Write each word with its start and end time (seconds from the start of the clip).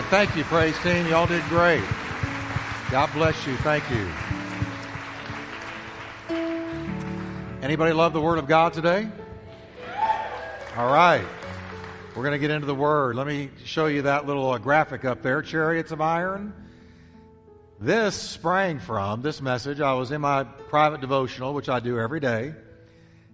And 0.00 0.08
thank 0.08 0.34
you, 0.34 0.44
praise 0.44 0.78
team. 0.78 1.06
Y'all 1.08 1.26
did 1.26 1.44
great. 1.50 1.84
God 2.90 3.12
bless 3.12 3.46
you. 3.46 3.54
Thank 3.58 3.84
you. 3.90 4.08
Anybody 7.60 7.92
love 7.92 8.14
the 8.14 8.20
Word 8.22 8.38
of 8.38 8.48
God 8.48 8.72
today? 8.72 9.06
All 10.78 10.90
right. 10.90 11.26
We're 12.16 12.22
going 12.22 12.32
to 12.32 12.38
get 12.38 12.50
into 12.50 12.66
the 12.66 12.74
Word. 12.74 13.14
Let 13.14 13.26
me 13.26 13.50
show 13.66 13.88
you 13.88 14.00
that 14.00 14.24
little 14.24 14.50
uh, 14.50 14.56
graphic 14.56 15.04
up 15.04 15.20
there 15.20 15.42
Chariots 15.42 15.92
of 15.92 16.00
Iron. 16.00 16.54
This 17.78 18.14
sprang 18.14 18.78
from 18.78 19.20
this 19.20 19.42
message. 19.42 19.82
I 19.82 19.92
was 19.92 20.12
in 20.12 20.22
my 20.22 20.44
private 20.44 21.02
devotional, 21.02 21.52
which 21.52 21.68
I 21.68 21.78
do 21.78 22.00
every 22.00 22.20
day, 22.20 22.54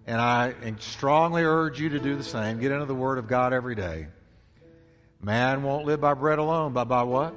and 0.05 0.21
I 0.21 0.53
strongly 0.81 1.45
urge 1.45 1.81
you 1.81 1.91
to 1.91 2.01
do 2.01 2.17
the 2.17 2.25
same. 2.25 2.59
Get 2.59 2.73
into 2.73 2.87
the 2.87 2.95
Word 2.97 3.19
of 3.19 3.29
God 3.29 3.53
every 3.53 3.77
day. 3.77 4.09
Man 5.21 5.63
won't 5.63 5.87
live 5.87 6.01
by 6.01 6.15
bread 6.15 6.39
alone, 6.39 6.73
but 6.73 6.85
by 6.87 7.03
what? 7.03 7.35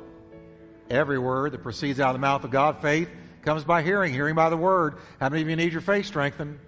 Every 0.89 1.19
word 1.19 1.53
that 1.53 1.63
proceeds 1.63 1.99
out 1.99 2.09
of 2.09 2.13
the 2.13 2.19
mouth 2.19 2.43
of 2.43 2.51
God. 2.51 2.81
Faith 2.81 3.09
comes 3.41 3.63
by 3.63 3.81
hearing, 3.81 4.13
hearing 4.13 4.35
by 4.35 4.49
the 4.49 4.57
Word. 4.57 4.97
How 5.19 5.29
many 5.29 5.41
of 5.41 5.49
you 5.49 5.55
need 5.55 5.71
your 5.71 5.81
faith 5.81 6.05
strengthened? 6.05 6.59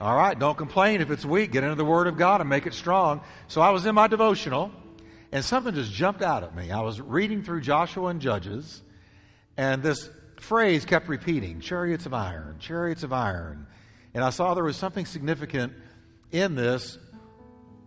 All 0.00 0.16
right, 0.16 0.38
don't 0.38 0.56
complain 0.56 1.00
if 1.00 1.10
it's 1.10 1.24
weak. 1.24 1.52
Get 1.52 1.64
into 1.64 1.76
the 1.76 1.84
Word 1.84 2.06
of 2.06 2.16
God 2.16 2.40
and 2.40 2.48
make 2.50 2.66
it 2.66 2.74
strong. 2.74 3.20
So 3.48 3.60
I 3.60 3.70
was 3.70 3.86
in 3.86 3.94
my 3.94 4.06
devotional, 4.06 4.70
and 5.32 5.44
something 5.44 5.74
just 5.74 5.92
jumped 5.92 6.22
out 6.22 6.44
at 6.44 6.54
me. 6.54 6.70
I 6.70 6.80
was 6.80 7.00
reading 7.00 7.42
through 7.42 7.62
Joshua 7.62 8.08
and 8.08 8.20
Judges 8.20 8.82
and 9.56 9.82
this 9.82 10.08
phrase 10.40 10.84
kept 10.84 11.08
repeating 11.08 11.60
chariots 11.60 12.06
of 12.06 12.14
iron, 12.14 12.56
chariots 12.58 13.02
of 13.02 13.12
iron. 13.12 13.66
And 14.14 14.24
I 14.24 14.30
saw 14.30 14.54
there 14.54 14.64
was 14.64 14.76
something 14.76 15.06
significant 15.06 15.72
in 16.30 16.54
this 16.54 16.98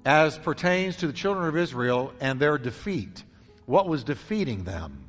as 0.06 0.38
pertains 0.38 0.98
to 0.98 1.08
the 1.08 1.14
children 1.14 1.48
of 1.48 1.58
Israel 1.58 2.14
and 2.20 2.40
their 2.40 2.58
defeat. 2.58 3.24
What 3.66 3.90
was 3.90 4.04
defeating 4.04 4.64
them? 4.64 5.06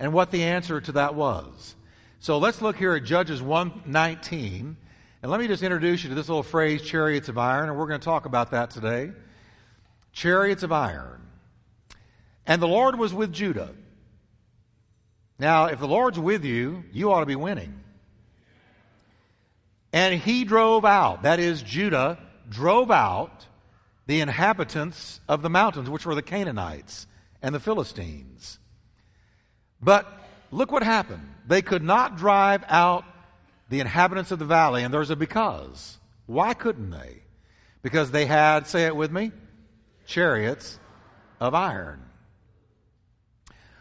And 0.00 0.12
what 0.12 0.30
the 0.30 0.44
answer 0.44 0.80
to 0.80 0.92
that 0.92 1.14
was. 1.14 1.76
So 2.20 2.38
let's 2.38 2.62
look 2.62 2.76
here 2.76 2.94
at 2.94 3.04
Judges 3.04 3.42
119. 3.42 4.76
And 5.22 5.30
let 5.30 5.40
me 5.40 5.46
just 5.46 5.62
introduce 5.62 6.02
you 6.02 6.08
to 6.08 6.14
this 6.14 6.28
little 6.28 6.42
phrase, 6.42 6.82
chariots 6.82 7.28
of 7.28 7.36
iron, 7.36 7.68
and 7.68 7.78
we're 7.78 7.86
going 7.86 8.00
to 8.00 8.04
talk 8.04 8.24
about 8.24 8.52
that 8.52 8.70
today. 8.70 9.12
Chariots 10.12 10.62
of 10.62 10.72
iron. 10.72 11.20
And 12.46 12.62
the 12.62 12.68
Lord 12.68 12.98
was 12.98 13.12
with 13.12 13.32
Judah 13.32 13.74
now, 15.38 15.66
if 15.66 15.78
the 15.78 15.86
Lord's 15.86 16.18
with 16.18 16.44
you, 16.44 16.84
you 16.92 17.12
ought 17.12 17.20
to 17.20 17.26
be 17.26 17.36
winning. 17.36 17.80
And 19.92 20.20
he 20.20 20.44
drove 20.44 20.84
out, 20.84 21.22
that 21.22 21.38
is, 21.38 21.62
Judah 21.62 22.18
drove 22.48 22.90
out 22.90 23.46
the 24.08 24.22
inhabitants 24.22 25.20
of 25.28 25.42
the 25.42 25.50
mountains, 25.50 25.90
which 25.90 26.06
were 26.06 26.14
the 26.14 26.22
Canaanites 26.22 27.06
and 27.42 27.54
the 27.54 27.60
Philistines. 27.60 28.58
But 29.82 30.10
look 30.50 30.72
what 30.72 30.82
happened. 30.82 31.28
They 31.46 31.60
could 31.60 31.82
not 31.82 32.16
drive 32.16 32.64
out 32.68 33.04
the 33.68 33.80
inhabitants 33.80 34.30
of 34.30 34.38
the 34.38 34.46
valley, 34.46 34.82
and 34.82 34.92
there's 34.92 35.10
a 35.10 35.16
because. 35.16 35.98
Why 36.24 36.54
couldn't 36.54 36.88
they? 36.90 37.22
Because 37.82 38.10
they 38.10 38.24
had, 38.24 38.66
say 38.66 38.86
it 38.86 38.96
with 38.96 39.12
me, 39.12 39.30
chariots 40.06 40.78
of 41.38 41.54
iron. 41.54 42.02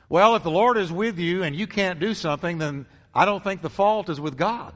Well, 0.09 0.35
if 0.35 0.43
the 0.43 0.51
Lord 0.51 0.75
is 0.77 0.91
with 0.91 1.17
you 1.17 1.43
and 1.43 1.55
you 1.55 1.67
can't 1.67 2.01
do 2.01 2.13
something, 2.13 2.57
then 2.57 2.85
I 3.15 3.23
don't 3.23 3.43
think 3.43 3.61
the 3.61 3.69
fault 3.69 4.09
is 4.09 4.19
with 4.19 4.37
God. 4.37 4.73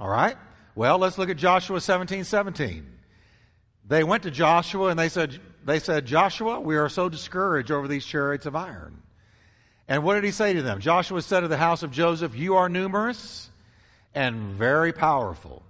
All 0.00 0.08
right? 0.08 0.36
Well, 0.76 0.98
let's 0.98 1.16
look 1.16 1.30
at 1.30 1.38
Joshua 1.38 1.80
17 1.80 2.24
17. 2.24 2.86
They 3.88 4.04
went 4.04 4.24
to 4.24 4.30
Joshua 4.30 4.88
and 4.88 4.98
they 4.98 5.08
said, 5.08 5.40
they 5.64 5.78
said, 5.78 6.06
Joshua, 6.06 6.60
we 6.60 6.76
are 6.76 6.90
so 6.90 7.08
discouraged 7.08 7.70
over 7.70 7.88
these 7.88 8.04
chariots 8.04 8.44
of 8.44 8.54
iron. 8.54 9.02
And 9.88 10.04
what 10.04 10.14
did 10.14 10.24
he 10.24 10.32
say 10.32 10.52
to 10.52 10.62
them? 10.62 10.80
Joshua 10.80 11.22
said 11.22 11.40
to 11.40 11.48
the 11.48 11.56
house 11.56 11.82
of 11.82 11.92
Joseph, 11.92 12.36
You 12.36 12.56
are 12.56 12.68
numerous 12.68 13.48
and 14.14 14.50
very 14.50 14.92
powerful. 14.92 15.62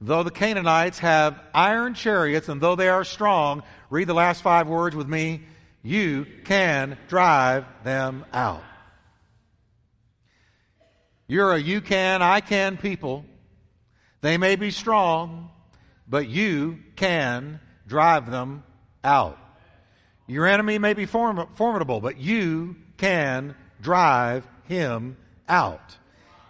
Though 0.00 0.22
the 0.22 0.30
Canaanites 0.30 1.00
have 1.00 1.40
iron 1.52 1.94
chariots, 1.94 2.48
and 2.48 2.60
though 2.60 2.76
they 2.76 2.88
are 2.88 3.04
strong, 3.04 3.62
read 3.90 4.06
the 4.06 4.14
last 4.14 4.42
five 4.42 4.68
words 4.68 4.94
with 4.94 5.08
me 5.08 5.42
you 5.82 6.26
can 6.44 6.96
drive 7.08 7.64
them 7.82 8.24
out. 8.32 8.62
You're 11.26 11.52
a 11.52 11.58
you 11.58 11.80
can, 11.80 12.22
I 12.22 12.40
can 12.40 12.76
people. 12.76 13.24
They 14.24 14.38
may 14.38 14.56
be 14.56 14.70
strong, 14.70 15.50
but 16.08 16.26
you 16.26 16.78
can 16.96 17.60
drive 17.86 18.30
them 18.30 18.64
out. 19.04 19.38
Your 20.26 20.46
enemy 20.46 20.78
may 20.78 20.94
be 20.94 21.04
form- 21.04 21.46
formidable, 21.56 22.00
but 22.00 22.16
you 22.16 22.76
can 22.96 23.54
drive 23.82 24.48
him 24.66 25.18
out. 25.46 25.98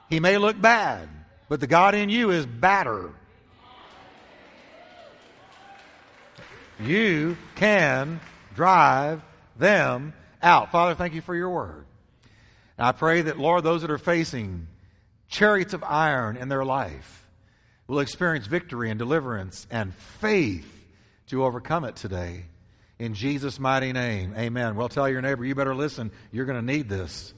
He 0.09 0.21
may 0.21 0.39
look 0.39 0.61
bad, 0.61 1.09
but 1.49 1.59
the 1.59 1.67
God 1.67 1.97
in 1.97 2.11
you 2.11 2.31
is 2.31 2.47
badder. 2.47 3.11
You 6.79 7.37
can 7.57 8.21
drive 8.55 9.21
them 9.59 10.15
out. 10.41 10.71
Father, 10.71 10.95
thank 10.95 11.13
you 11.13 11.23
for 11.23 11.35
your 11.35 11.51
word. 11.51 11.87
And 12.79 12.87
I 12.87 12.93
pray 12.93 13.23
that, 13.23 13.37
Lord, 13.37 13.65
those 13.65 13.81
that 13.81 13.91
are 13.91 13.99
facing 13.99 14.69
chariots 15.27 15.75
of 15.75 15.83
iron 15.83 16.37
in 16.37 16.49
their 16.49 16.65
life 16.65 17.23
will 17.87 18.01
experience 18.01 18.47
victory 18.47 18.91
and 18.91 18.99
deliverance 18.99 19.67
and 19.71 19.95
faith 19.95 20.71
to 21.29 21.45
overcome 21.45 21.85
it 21.85 21.97
today. 21.97 22.45
In 22.99 23.15
Jesus' 23.15 23.59
mighty 23.59 23.93
name, 23.93 24.35
amen. 24.37 24.77
Well, 24.77 24.89
tell 24.89 25.09
your 25.09 25.21
neighbor, 25.21 25.45
you 25.45 25.55
better 25.55 25.75
listen. 25.75 26.11
You're 26.31 26.47
going 26.47 26.65
to 26.65 26.73
need 26.73 26.89
this. 26.89 27.35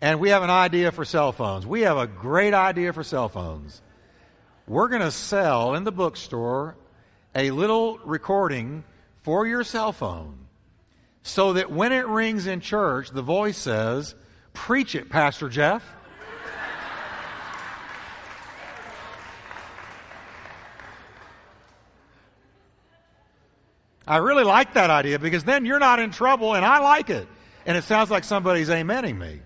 And 0.00 0.20
we 0.20 0.30
have 0.30 0.42
an 0.42 0.50
idea 0.50 0.92
for 0.92 1.04
cell 1.04 1.32
phones. 1.32 1.66
We 1.66 1.82
have 1.82 1.96
a 1.96 2.06
great 2.06 2.54
idea 2.54 2.92
for 2.92 3.02
cell 3.02 3.28
phones. 3.28 3.80
We're 4.66 4.88
going 4.88 5.02
to 5.02 5.10
sell 5.10 5.74
in 5.74 5.84
the 5.84 5.92
bookstore 5.92 6.76
a 7.34 7.50
little 7.50 7.98
recording 7.98 8.84
for 9.22 9.46
your 9.46 9.64
cell 9.64 9.92
phone 9.92 10.38
so 11.22 11.54
that 11.54 11.70
when 11.70 11.92
it 11.92 12.06
rings 12.06 12.46
in 12.46 12.60
church, 12.60 13.10
the 13.10 13.22
voice 13.22 13.56
says, 13.56 14.14
Preach 14.52 14.94
it, 14.94 15.08
Pastor 15.08 15.48
Jeff. 15.48 15.95
I 24.06 24.18
really 24.18 24.44
like 24.44 24.74
that 24.74 24.90
idea 24.90 25.18
because 25.18 25.44
then 25.44 25.64
you're 25.64 25.78
not 25.78 25.98
in 25.98 26.10
trouble 26.10 26.54
and 26.54 26.64
I 26.64 26.78
like 26.78 27.10
it. 27.10 27.26
And 27.64 27.76
it 27.76 27.82
sounds 27.84 28.10
like 28.10 28.22
somebody's 28.22 28.68
amening 28.68 29.18
me. 29.18 29.40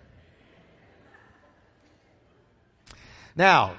Now, 3.34 3.74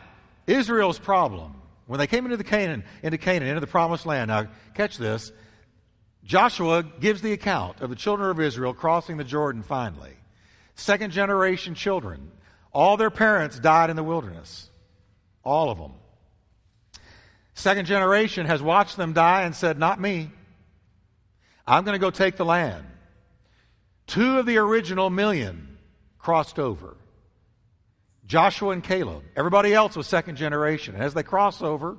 Israel's 0.47 0.97
problem 0.97 1.61
when 1.85 1.99
they 1.99 2.07
came 2.07 2.25
into 2.25 2.37
the 2.37 2.43
Canaan, 2.43 2.83
into 3.03 3.17
Canaan, 3.17 3.49
into 3.49 3.59
the 3.59 3.67
promised 3.67 4.05
land. 4.05 4.29
Now, 4.29 4.47
catch 4.73 4.97
this. 4.97 5.31
Joshua 6.23 6.83
gives 6.83 7.21
the 7.21 7.33
account 7.33 7.81
of 7.81 7.89
the 7.89 7.95
children 7.95 8.29
of 8.29 8.39
Israel 8.39 8.73
crossing 8.73 9.17
the 9.17 9.23
Jordan 9.23 9.61
finally. 9.61 10.13
Second 10.75 11.11
generation 11.11 11.75
children. 11.75 12.31
All 12.73 12.97
their 12.97 13.11
parents 13.11 13.59
died 13.59 13.89
in 13.89 13.95
the 13.95 14.03
wilderness. 14.03 14.69
All 15.43 15.69
of 15.69 15.77
them. 15.77 15.93
Second 17.53 17.85
generation 17.85 18.45
has 18.45 18.61
watched 18.61 18.97
them 18.97 19.13
die 19.13 19.43
and 19.43 19.55
said, 19.55 19.77
Not 19.77 19.99
me. 19.99 20.31
I'm 21.71 21.85
going 21.85 21.95
to 21.95 21.99
go 21.99 22.11
take 22.11 22.35
the 22.35 22.43
land. 22.43 22.83
Two 24.05 24.39
of 24.39 24.45
the 24.45 24.57
original 24.57 25.09
million 25.09 25.77
crossed 26.19 26.59
over. 26.59 26.97
Joshua 28.25 28.71
and 28.71 28.83
Caleb. 28.83 29.23
Everybody 29.37 29.73
else 29.73 29.95
was 29.95 30.05
second 30.05 30.35
generation. 30.35 30.95
And 30.95 31.03
as 31.03 31.13
they 31.13 31.23
cross 31.23 31.61
over, 31.61 31.97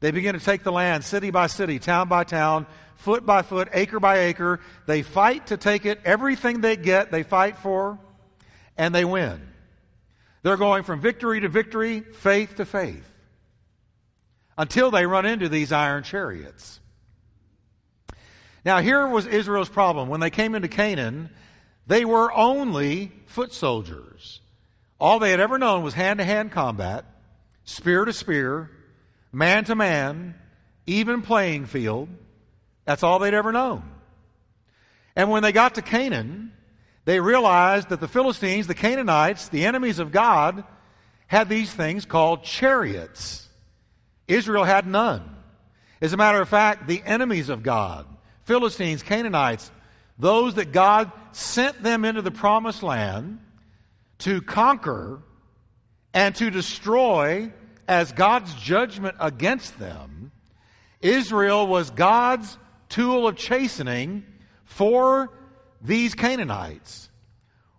they 0.00 0.10
begin 0.10 0.36
to 0.36 0.44
take 0.44 0.64
the 0.64 0.72
land 0.72 1.04
city 1.04 1.30
by 1.30 1.46
city, 1.46 1.78
town 1.78 2.08
by 2.08 2.24
town, 2.24 2.66
foot 2.96 3.24
by 3.24 3.42
foot, 3.42 3.68
acre 3.72 4.00
by 4.00 4.18
acre. 4.22 4.58
They 4.86 5.02
fight 5.02 5.46
to 5.46 5.56
take 5.56 5.86
it. 5.86 6.00
Everything 6.04 6.60
they 6.60 6.76
get, 6.76 7.12
they 7.12 7.22
fight 7.22 7.58
for, 7.58 8.00
and 8.76 8.92
they 8.92 9.04
win. 9.04 9.40
They're 10.42 10.56
going 10.56 10.82
from 10.82 11.00
victory 11.00 11.38
to 11.42 11.48
victory, 11.48 12.00
faith 12.00 12.56
to 12.56 12.64
faith, 12.64 13.06
until 14.58 14.90
they 14.90 15.06
run 15.06 15.26
into 15.26 15.48
these 15.48 15.70
iron 15.70 16.02
chariots. 16.02 16.80
Now, 18.66 18.80
here 18.80 19.06
was 19.06 19.28
Israel's 19.28 19.68
problem. 19.68 20.08
When 20.08 20.18
they 20.18 20.28
came 20.28 20.56
into 20.56 20.66
Canaan, 20.66 21.30
they 21.86 22.04
were 22.04 22.32
only 22.32 23.12
foot 23.26 23.52
soldiers. 23.52 24.40
All 24.98 25.20
they 25.20 25.30
had 25.30 25.38
ever 25.38 25.56
known 25.56 25.84
was 25.84 25.94
hand 25.94 26.18
to 26.18 26.24
hand 26.24 26.50
combat, 26.50 27.04
spear 27.62 28.04
to 28.04 28.12
spear, 28.12 28.68
man 29.32 29.62
to 29.66 29.76
man, 29.76 30.34
even 30.84 31.22
playing 31.22 31.66
field. 31.66 32.08
That's 32.84 33.04
all 33.04 33.20
they'd 33.20 33.34
ever 33.34 33.52
known. 33.52 33.84
And 35.14 35.30
when 35.30 35.44
they 35.44 35.52
got 35.52 35.76
to 35.76 35.82
Canaan, 35.82 36.50
they 37.04 37.20
realized 37.20 37.90
that 37.90 38.00
the 38.00 38.08
Philistines, 38.08 38.66
the 38.66 38.74
Canaanites, 38.74 39.48
the 39.48 39.64
enemies 39.64 40.00
of 40.00 40.10
God, 40.10 40.64
had 41.28 41.48
these 41.48 41.72
things 41.72 42.04
called 42.04 42.42
chariots. 42.42 43.48
Israel 44.26 44.64
had 44.64 44.88
none. 44.88 45.36
As 46.00 46.12
a 46.12 46.16
matter 46.16 46.40
of 46.40 46.48
fact, 46.48 46.88
the 46.88 47.00
enemies 47.06 47.48
of 47.48 47.62
God, 47.62 48.06
Philistines, 48.46 49.02
Canaanites, 49.02 49.72
those 50.20 50.54
that 50.54 50.70
God 50.70 51.10
sent 51.32 51.82
them 51.82 52.04
into 52.04 52.22
the 52.22 52.30
promised 52.30 52.84
land 52.84 53.40
to 54.18 54.40
conquer 54.40 55.20
and 56.14 56.32
to 56.36 56.50
destroy 56.50 57.52
as 57.88 58.12
God's 58.12 58.54
judgment 58.54 59.16
against 59.18 59.80
them, 59.80 60.30
Israel 61.02 61.66
was 61.66 61.90
God's 61.90 62.56
tool 62.88 63.26
of 63.26 63.36
chastening 63.36 64.24
for 64.64 65.32
these 65.82 66.14
Canaanites. 66.14 67.10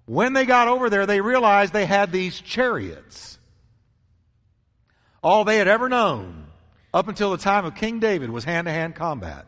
When 0.05 0.33
they 0.33 0.45
got 0.45 0.67
over 0.67 0.89
there, 0.89 1.05
they 1.05 1.21
realized 1.21 1.71
they 1.71 1.85
had 1.85 2.11
these 2.11 2.41
chariots. 2.41 3.39
All 5.23 5.45
they 5.45 5.57
had 5.57 5.69
ever 5.69 5.87
known 5.87 6.47
up 6.93 7.07
until 7.07 7.31
the 7.31 7.37
time 7.37 7.63
of 7.63 7.73
King 7.73 7.99
David 7.99 8.29
was 8.29 8.43
hand 8.43 8.67
to 8.67 8.71
hand 8.71 8.95
combat. 8.95 9.45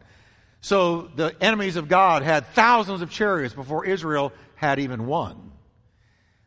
So 0.61 1.09
the 1.15 1.35
enemies 1.41 1.75
of 1.75 1.88
God 1.88 2.21
had 2.21 2.47
thousands 2.47 3.01
of 3.01 3.09
chariots 3.09 3.53
before 3.53 3.85
Israel 3.85 4.33
had 4.56 4.79
even 4.79 5.06
one. 5.06 5.51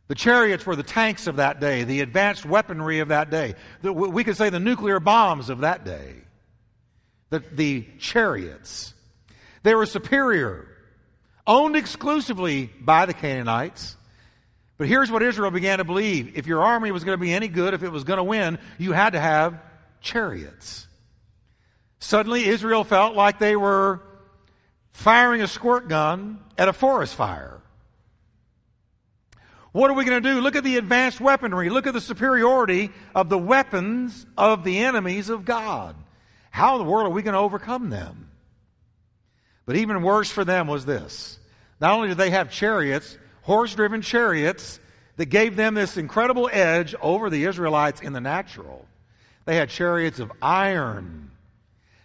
The 0.09 0.15
chariots 0.15 0.67
were 0.67 0.77
the 0.77 0.83
tanks 0.83 1.27
of 1.27 1.37
that 1.37 1.61
day, 1.61 1.85
the 1.85 2.01
advanced 2.01 2.45
weaponry 2.45 2.99
of 2.99 3.09
that 3.09 3.31
day. 3.31 3.55
The, 3.81 3.93
we 3.93 4.25
could 4.25 4.37
say 4.37 4.51
the 4.51 4.61
nuclear 4.61 5.01
bombs 5.01 5.49
of 5.49 5.61
that 5.61 5.85
day. 5.85 6.17
The, 7.31 7.39
the 7.39 7.87
chariots. 7.99 8.93
They 9.63 9.75
were 9.75 9.87
superior, 9.87 10.69
owned 11.47 11.77
exclusively 11.77 12.71
by 12.79 13.07
the 13.07 13.15
Canaanites. 13.15 13.97
But 14.77 14.89
here's 14.89 15.11
what 15.11 15.23
Israel 15.23 15.51
began 15.51 15.79
to 15.79 15.85
believe 15.85 16.37
if 16.37 16.47
your 16.47 16.63
army 16.63 16.91
was 16.91 17.05
going 17.05 17.17
to 17.17 17.23
be 17.23 17.33
any 17.33 17.49
good, 17.49 17.73
if 17.73 17.83
it 17.83 17.91
was 17.91 18.05
going 18.05 18.19
to 18.19 18.25
win, 18.25 18.59
you 18.77 18.93
had 18.93 19.15
to 19.15 19.21
have 19.21 19.59
chariots. 20.03 20.87
Suddenly, 22.03 22.47
Israel 22.47 22.83
felt 22.83 23.15
like 23.15 23.39
they 23.39 23.55
were 23.55 24.01
firing 24.91 25.41
a 25.41 25.47
squirt 25.47 25.89
gun 25.89 26.41
at 26.59 26.69
a 26.69 26.73
forest 26.73 27.15
fire. 27.15 27.61
What 29.71 29.89
are 29.89 29.95
we 29.95 30.05
going 30.05 30.21
to 30.21 30.35
do? 30.35 30.41
Look 30.41 30.57
at 30.57 30.65
the 30.65 30.79
advanced 30.79 31.21
weaponry. 31.21 31.71
Look 31.71 31.87
at 31.87 31.95
the 31.95 32.01
superiority 32.01 32.91
of 33.15 33.29
the 33.29 33.39
weapons 33.39 34.27
of 34.37 34.65
the 34.65 34.81
enemies 34.81 35.29
of 35.29 35.45
God. 35.45 35.95
How 36.51 36.75
in 36.75 36.85
the 36.85 36.91
world 36.91 37.07
are 37.07 37.15
we 37.15 37.23
going 37.23 37.35
to 37.35 37.39
overcome 37.39 37.89
them? 37.89 38.29
But 39.65 39.77
even 39.77 40.03
worse 40.03 40.29
for 40.29 40.45
them 40.45 40.67
was 40.67 40.85
this. 40.85 41.39
Not 41.81 41.93
only 41.93 42.09
did 42.09 42.19
they 42.19 42.31
have 42.31 42.51
chariots, 42.51 43.17
horse 43.43 43.77
driven 43.77 44.03
chariots, 44.03 44.81
that 45.19 45.27
gave 45.27 45.55
them 45.55 45.75
this 45.75 45.97
incredible 45.97 46.51
edge 46.53 46.97
over 47.01 47.31
the 47.31 47.45
Israelites 47.45 48.01
in 48.01 48.13
the 48.13 48.21
natural, 48.21 48.89
they 49.45 49.55
had 49.55 49.71
chariots 49.71 50.19
of 50.19 50.33
iron. 50.43 51.29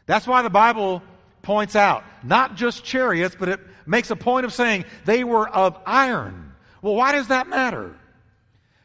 That's 0.08 0.26
why 0.26 0.42
the 0.42 0.50
Bible 0.50 1.04
points 1.44 1.76
out 1.76 2.04
not 2.24 2.56
just 2.56 2.84
chariots, 2.84 3.36
but 3.38 3.50
it 3.50 3.60
makes 3.86 4.10
a 4.10 4.16
point 4.16 4.46
of 4.46 4.54
saying 4.54 4.86
they 5.06 5.24
were 5.24 5.48
of 5.48 5.78
iron. 5.86 6.54
Well, 6.82 6.96
why 6.96 7.12
does 7.12 7.28
that 7.28 7.48
matter? 7.48 7.96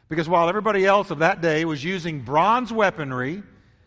Because 0.09 0.29
while 0.29 0.47
everybody 0.47 0.85
else 0.85 1.09
of 1.09 1.19
that 1.19 1.41
day 1.41 1.65
was 1.65 1.83
using 1.83 2.21
bronze 2.21 2.71
weaponry, 2.71 3.41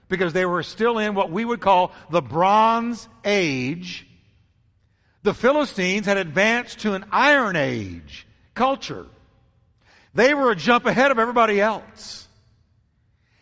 because 0.08 0.32
they 0.32 0.46
were 0.46 0.62
still 0.62 0.98
in 0.98 1.14
what 1.14 1.30
we 1.30 1.44
would 1.44 1.60
call 1.60 1.92
the 2.10 2.22
Bronze 2.22 3.08
Age, 3.24 4.06
the 5.22 5.34
Philistines 5.34 6.06
had 6.06 6.16
advanced 6.16 6.80
to 6.80 6.94
an 6.94 7.04
Iron 7.10 7.56
Age 7.56 8.26
culture. 8.54 9.06
They 10.14 10.34
were 10.34 10.50
a 10.50 10.56
jump 10.56 10.86
ahead 10.86 11.10
of 11.10 11.18
everybody 11.18 11.60
else. 11.60 12.28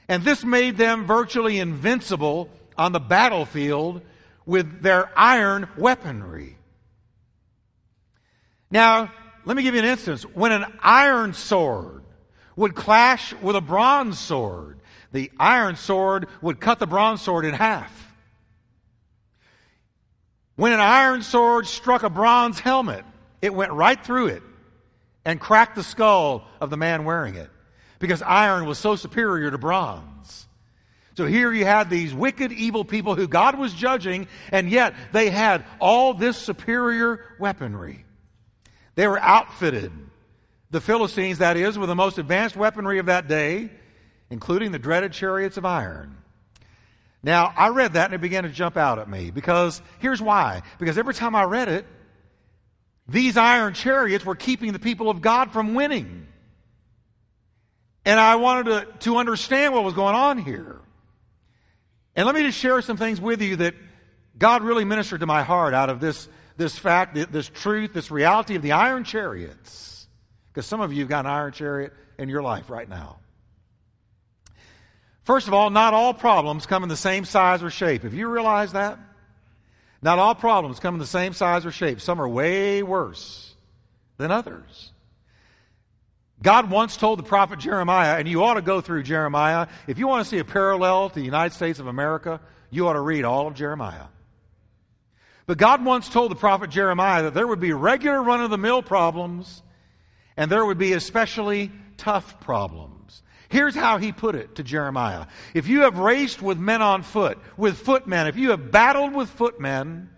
And 0.09 0.23
this 0.23 0.45
made 0.45 0.77
them 0.77 1.07
virtually 1.07 1.59
invincible 1.59 2.51
on 2.77 2.93
the 2.93 3.01
battlefield 3.01 4.03
with 4.47 4.83
their 4.83 5.11
iron 5.19 5.69
weaponry. 5.77 6.57
Now, 8.71 9.13
let 9.45 9.57
me 9.57 9.63
give 9.63 9.75
you 9.75 9.81
an 9.81 9.87
instance. 9.87 10.23
When 10.23 10.53
an 10.53 10.65
iron 10.83 11.33
sword 11.33 12.03
would 12.57 12.75
clash 12.75 13.33
with 13.35 13.57
a 13.57 13.61
bronze 13.61 14.19
sword, 14.19 14.79
the 15.13 15.31
iron 15.39 15.77
sword 15.77 16.29
would 16.43 16.61
cut 16.61 16.79
the 16.79 16.87
bronze 16.87 17.23
sword 17.23 17.45
in 17.45 17.55
half. 17.55 18.13
When 20.57 20.73
an 20.73 20.81
iron 20.81 21.23
sword 21.23 21.67
struck 21.67 22.03
a 22.03 22.11
bronze 22.11 22.61
helmet, 22.61 23.05
it 23.43 23.53
went 23.53 23.73
right 23.73 24.03
through 24.03 24.29
it 24.29 24.43
and 25.25 25.41
cracked 25.41 25.75
the 25.75 25.83
skull 25.83 26.47
of 26.61 26.71
the 26.71 26.77
man 26.77 27.05
wearing 27.05 27.35
it 27.35 27.51
because 27.99 28.23
iron 28.23 28.67
was 28.67 28.79
so 28.79 28.97
superior 28.97 29.51
to 29.51 29.59
bronze. 29.59 30.14
So 31.17 31.27
here 31.27 31.53
you 31.53 31.65
had 31.65 31.91
these 31.91 32.13
wicked, 32.13 32.51
evil 32.53 32.85
people 32.85 33.15
who 33.15 33.29
God 33.29 33.57
was 33.57 33.73
judging, 33.73 34.27
and 34.51 34.69
yet 34.69 34.95
they 35.13 35.31
had 35.31 35.65
all 35.81 36.13
this 36.13 36.37
superior 36.37 37.25
weaponry. 37.39 38.05
They 38.97 39.07
were 39.07 39.21
outfitted, 39.21 39.93
the 40.71 40.81
Philistines, 40.81 41.39
that 41.39 41.57
is, 41.57 41.79
with 41.79 41.89
the 41.89 41.95
most 41.95 42.19
advanced 42.19 42.57
weaponry 42.57 42.99
of 42.99 43.07
that 43.07 43.29
day, 43.29 43.71
including 44.31 44.73
the 44.73 44.79
dreaded 44.79 45.13
chariots 45.13 45.57
of 45.57 45.65
iron. 45.65 46.17
Now, 47.23 47.53
I 47.57 47.69
read 47.69 47.95
that 47.95 48.07
and 48.07 48.15
it 48.15 48.21
began 48.21 48.43
to 48.43 48.51
jump 48.51 48.77
out 48.77 48.99
at 48.99 49.09
me 49.09 49.31
because 49.31 49.81
here's 49.99 50.21
why. 50.21 50.63
Because 50.79 50.99
every 50.99 51.15
time 51.15 51.35
I 51.35 51.45
read 51.45 51.69
it, 51.69 51.87
these 53.09 53.37
iron 53.37 53.73
chariots 53.75 54.25
were 54.25 54.35
keeping 54.35 54.73
the 54.73 54.79
people 54.79 55.09
of 55.09 55.23
God 55.23 55.53
from 55.53 55.75
winning. 55.75 56.27
And 58.05 58.21
I 58.21 58.37
wanted 58.37 58.65
to, 58.65 58.87
to 59.01 59.17
understand 59.17 59.73
what 59.73 59.85
was 59.85 59.95
going 59.95 60.15
on 60.15 60.39
here. 60.39 60.81
And 62.17 62.27
let 62.27 62.35
me 62.35 62.43
just 62.43 62.59
share 62.59 62.81
some 62.83 62.97
things 62.97 63.21
with 63.21 63.43
you 63.43 63.57
that 63.57 63.75
God 64.39 64.63
really 64.63 64.85
ministered 64.85 65.21
to 65.21 65.27
my 65.27 65.43
heart 65.43 65.75
out 65.75 65.91
of 65.91 66.01
this, 66.01 66.29
this 66.57 66.79
fact, 66.79 67.15
this 67.15 67.49
truth, 67.49 67.93
this 67.93 68.11
reality 68.11 68.55
of 68.55 68.63
the 68.63 68.73
iron 68.73 69.05
chariots. 69.05 70.07
Because 70.53 70.67
some 70.67 70.81
of 70.81 70.93
you 70.93 71.01
have 71.01 71.09
got 71.09 71.25
an 71.25 71.31
iron 71.33 71.53
chariot 71.53 71.93
in 72.19 72.29
your 72.29 72.43
life 72.43 72.71
right 72.71 72.89
now. 72.89 73.17
First 75.25 75.49
of 75.49 75.55
all, 75.55 75.71
not 75.71 75.95
all 75.95 76.15
problems 76.15 76.67
come 76.67 76.83
in 76.83 76.89
the 76.89 76.97
same 76.97 77.25
size 77.25 77.63
or 77.63 77.71
shape. 77.71 78.03
Have 78.03 78.15
you 78.15 78.29
realized 78.29 78.75
that? 78.75 78.99
Not 80.03 80.19
all 80.19 80.35
problems 80.35 80.79
come 80.81 80.95
in 80.95 81.01
the 81.01 81.07
same 81.07 81.33
size 81.33 81.65
or 81.65 81.73
shape. 81.73 82.01
Some 82.01 82.21
are 82.21 82.29
way 82.29 82.83
worse 82.83 83.55
than 84.19 84.31
others. 84.31 84.93
God 86.45 86.71
once 86.71 86.99
told 86.99 87.19
the 87.19 87.25
prophet 87.25 87.59
Jeremiah, 87.59 88.19
and 88.19 88.29
you 88.29 88.45
ought 88.45 88.55
to 88.55 88.63
go 88.63 88.83
through 88.83 89.03
Jeremiah. 89.03 89.67
If 89.87 89.99
you 89.99 90.07
want 90.07 90.25
to 90.25 90.29
see 90.29 90.39
a 90.39 90.45
parallel 90.45 91.09
to 91.09 91.15
the 91.15 91.25
United 91.25 91.55
States 91.55 91.79
of 91.79 91.87
America, 91.87 92.39
you 92.71 92.87
ought 92.87 92.93
to 92.93 93.01
read 93.01 93.25
all 93.25 93.47
of 93.47 93.55
Jeremiah. 93.55 94.05
But 95.47 95.57
God 95.57 95.83
once 95.83 96.07
told 96.07 96.31
the 96.31 96.37
prophet 96.37 96.69
Jeremiah 96.69 97.23
that 97.23 97.35
there 97.35 97.47
would 97.47 97.61
be 97.61 97.73
regular 97.73 98.23
run 98.23 98.43
of 98.43 98.51
the 98.51 98.59
mill 98.59 98.83
problems, 98.83 99.63
and 100.37 100.51
there 100.51 100.67
would 100.67 100.77
be 100.77 100.93
especially 100.93 101.73
tough 101.97 102.39
problems. 102.41 103.23
Here's 103.49 103.75
how 103.75 103.97
he 103.97 104.13
put 104.13 104.35
it 104.35 104.57
to 104.57 104.63
Jeremiah. 104.63 105.27
If 105.55 105.67
you 105.67 105.83
have 105.83 105.97
raced 105.97 106.43
with 106.43 106.59
men 106.59 106.83
on 106.83 107.05
foot, 107.05 107.39
with 107.57 107.79
footmen, 107.79 108.27
if 108.27 108.37
you 108.37 108.51
have 108.51 108.71
battled 108.71 109.15
with 109.15 109.31
footmen, 109.31 110.11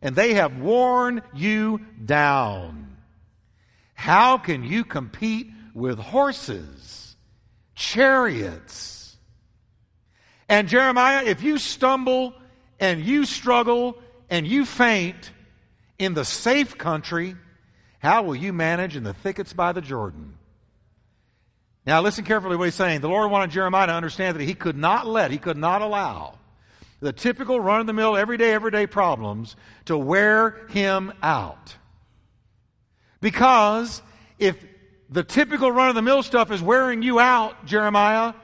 and 0.00 0.16
they 0.16 0.34
have 0.34 0.58
worn 0.58 1.20
you 1.34 1.82
down, 2.02 2.96
how 3.92 4.38
can 4.38 4.64
you 4.64 4.82
compete 4.82 5.50
with 5.76 5.98
horses, 5.98 7.16
chariots. 7.74 9.14
And 10.48 10.68
Jeremiah, 10.68 11.22
if 11.26 11.42
you 11.42 11.58
stumble 11.58 12.32
and 12.80 13.02
you 13.02 13.26
struggle 13.26 13.98
and 14.30 14.46
you 14.46 14.64
faint 14.64 15.30
in 15.98 16.14
the 16.14 16.24
safe 16.24 16.78
country, 16.78 17.36
how 17.98 18.22
will 18.22 18.34
you 18.34 18.54
manage 18.54 18.96
in 18.96 19.04
the 19.04 19.12
thickets 19.12 19.52
by 19.52 19.72
the 19.72 19.82
Jordan? 19.82 20.38
Now, 21.84 22.00
listen 22.00 22.24
carefully 22.24 22.56
what 22.56 22.64
he's 22.64 22.74
saying. 22.74 23.02
The 23.02 23.10
Lord 23.10 23.30
wanted 23.30 23.50
Jeremiah 23.50 23.88
to 23.88 23.92
understand 23.92 24.38
that 24.38 24.44
he 24.44 24.54
could 24.54 24.78
not 24.78 25.06
let, 25.06 25.30
he 25.30 25.38
could 25.38 25.58
not 25.58 25.82
allow 25.82 26.38
the 27.00 27.12
typical 27.12 27.60
run 27.60 27.82
of 27.82 27.86
the 27.86 27.92
mill, 27.92 28.16
everyday, 28.16 28.54
everyday 28.54 28.86
problems 28.86 29.56
to 29.84 29.98
wear 29.98 30.66
him 30.70 31.12
out. 31.22 31.76
Because 33.20 34.00
if 34.38 34.56
the 35.08 35.22
typical 35.22 35.70
run 35.70 35.88
of 35.88 35.94
the 35.94 36.02
mill 36.02 36.22
stuff 36.22 36.50
is 36.50 36.60
wearing 36.60 37.02
you 37.02 37.20
out, 37.20 37.66
Jeremiah, 37.66 38.34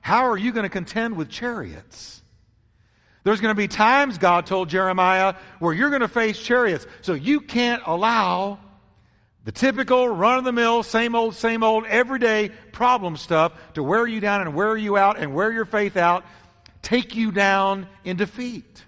how 0.00 0.26
are 0.26 0.36
you 0.36 0.52
going 0.52 0.64
to 0.64 0.68
contend 0.68 1.16
with 1.16 1.28
chariots? 1.28 2.22
There's 3.24 3.40
going 3.40 3.54
to 3.54 3.58
be 3.58 3.68
times, 3.68 4.18
God 4.18 4.46
told 4.46 4.68
Jeremiah, 4.68 5.34
where 5.60 5.72
you're 5.72 5.90
going 5.90 6.00
to 6.00 6.08
face 6.08 6.38
chariots. 6.38 6.86
So 7.02 7.14
you 7.14 7.40
can't 7.40 7.82
allow 7.86 8.58
the 9.44 9.52
typical 9.52 10.08
run 10.08 10.38
of 10.38 10.44
the 10.44 10.52
mill, 10.52 10.82
same 10.82 11.14
old, 11.14 11.34
same 11.34 11.62
old, 11.62 11.86
everyday 11.86 12.50
problem 12.72 13.16
stuff 13.16 13.52
to 13.74 13.82
wear 13.82 14.06
you 14.06 14.20
down 14.20 14.40
and 14.40 14.54
wear 14.54 14.76
you 14.76 14.96
out 14.96 15.18
and 15.18 15.34
wear 15.34 15.52
your 15.52 15.64
faith 15.64 15.96
out, 15.96 16.24
take 16.80 17.14
you 17.14 17.30
down 17.30 17.86
in 18.04 18.16
defeat. 18.16 18.84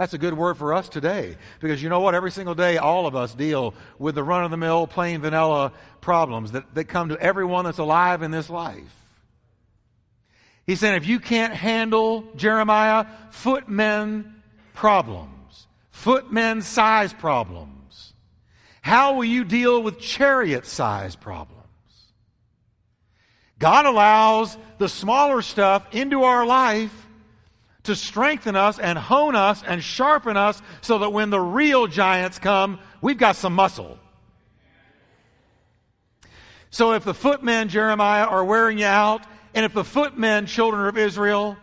That's 0.00 0.14
a 0.14 0.18
good 0.18 0.32
word 0.32 0.56
for 0.56 0.72
us 0.72 0.88
today. 0.88 1.36
Because 1.60 1.82
you 1.82 1.90
know 1.90 2.00
what? 2.00 2.14
Every 2.14 2.30
single 2.30 2.54
day, 2.54 2.78
all 2.78 3.06
of 3.06 3.14
us 3.14 3.34
deal 3.34 3.74
with 3.98 4.14
the 4.14 4.22
run 4.24 4.44
of 4.44 4.50
the 4.50 4.56
mill, 4.56 4.86
plain 4.86 5.20
vanilla 5.20 5.74
problems 6.00 6.52
that, 6.52 6.74
that 6.74 6.84
come 6.84 7.10
to 7.10 7.20
everyone 7.20 7.66
that's 7.66 7.76
alive 7.76 8.22
in 8.22 8.30
this 8.30 8.48
life. 8.48 8.96
He's 10.66 10.80
saying 10.80 10.94
if 10.94 11.06
you 11.06 11.20
can't 11.20 11.52
handle 11.52 12.24
Jeremiah, 12.34 13.04
footmen 13.28 14.42
problems, 14.72 15.66
footmen 15.90 16.62
size 16.62 17.12
problems, 17.12 18.14
how 18.80 19.16
will 19.16 19.26
you 19.26 19.44
deal 19.44 19.82
with 19.82 20.00
chariot 20.00 20.64
size 20.64 21.14
problems? 21.14 21.58
God 23.58 23.84
allows 23.84 24.56
the 24.78 24.88
smaller 24.88 25.42
stuff 25.42 25.86
into 25.92 26.22
our 26.22 26.46
life 26.46 27.08
to 27.84 27.96
strengthen 27.96 28.56
us 28.56 28.78
and 28.78 28.98
hone 28.98 29.34
us 29.34 29.62
and 29.66 29.82
sharpen 29.82 30.36
us 30.36 30.60
so 30.80 30.98
that 30.98 31.10
when 31.10 31.30
the 31.30 31.40
real 31.40 31.86
giants 31.86 32.38
come, 32.38 32.78
we've 33.00 33.18
got 33.18 33.36
some 33.36 33.54
muscle. 33.54 33.98
So 36.70 36.92
if 36.92 37.04
the 37.04 37.14
footmen, 37.14 37.68
Jeremiah, 37.68 38.26
are 38.26 38.44
wearing 38.44 38.78
you 38.78 38.86
out, 38.86 39.26
and 39.54 39.64
if 39.64 39.72
the 39.72 39.84
footmen, 39.84 40.46
children 40.46 40.86
of 40.86 40.96
Israel, 40.96 41.56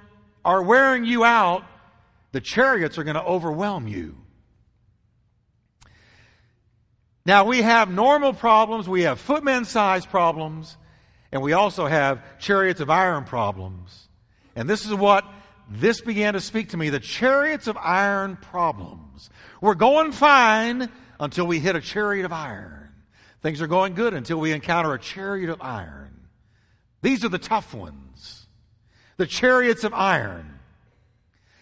are 0.44 0.62
wearing 0.62 1.06
you 1.06 1.24
out, 1.24 1.64
the 2.32 2.42
chariots 2.42 2.98
are 2.98 3.04
going 3.04 3.16
to 3.16 3.24
overwhelm 3.24 3.88
you. 3.88 4.18
Now 7.26 7.46
we 7.46 7.62
have 7.62 7.90
normal 7.90 8.34
problems, 8.34 8.88
we 8.88 9.02
have 9.04 9.20
footmen 9.20 9.66
size 9.66 10.06
problems, 10.06 10.78
and 11.32 11.42
we 11.42 11.54
also 11.54 11.86
have 11.86 12.22
chariots 12.40 12.80
of 12.80 12.90
iron 12.90 13.26
problems. 13.26 14.08
And 14.56 14.70
this 14.70 14.86
is 14.86 14.94
what 14.94 15.26
this 15.70 16.02
began 16.02 16.34
to 16.34 16.42
speak 16.42 16.70
to 16.70 16.78
me 16.78 16.90
the 16.90 17.00
chariots 17.00 17.68
of 17.68 17.78
iron 17.78 18.38
problems. 18.38 19.30
We're 19.62 19.76
going 19.76 20.12
fine 20.12 20.90
until 21.20 21.46
we 21.48 21.60
hit 21.60 21.76
a 21.76 21.82
chariot 21.82 22.26
of 22.26 22.32
iron. 22.32 22.90
Things 23.42 23.62
are 23.62 23.68
going 23.68 23.94
good 23.94 24.14
until 24.14 24.40
we 24.40 24.52
encounter 24.52 24.94
a 24.94 25.00
chariot 25.00 25.50
of 25.50 25.62
iron. 25.62 26.28
These 27.02 27.24
are 27.24 27.30
the 27.30 27.38
tough 27.38 27.74
ones. 27.74 28.48
The 29.18 29.28
chariots 29.28 29.84
of 29.84 29.94
iron. 29.94 30.60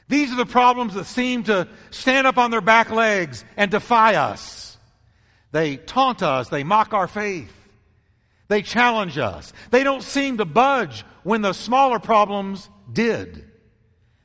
These 0.08 0.32
are 0.32 0.38
the 0.38 0.46
problems 0.46 0.94
that 0.94 1.06
seem 1.06 1.44
to 1.44 1.68
stand 1.90 2.28
up 2.28 2.38
on 2.38 2.52
their 2.52 2.62
back 2.62 2.92
legs 2.92 3.44
and 3.58 3.72
defy 3.72 4.16
us. 4.16 4.78
They 5.52 5.78
taunt 5.78 6.22
us. 6.22 6.50
They 6.50 6.64
mock 6.64 6.94
our 6.94 7.08
faith. 7.08 7.54
They 8.48 8.62
challenge 8.62 9.18
us. 9.18 9.52
They 9.72 9.84
don't 9.84 10.04
seem 10.04 10.38
to 10.38 10.46
budge 10.46 11.04
when 11.24 11.42
the 11.42 11.54
smaller 11.54 11.98
problems 11.98 12.70
did. 12.92 13.50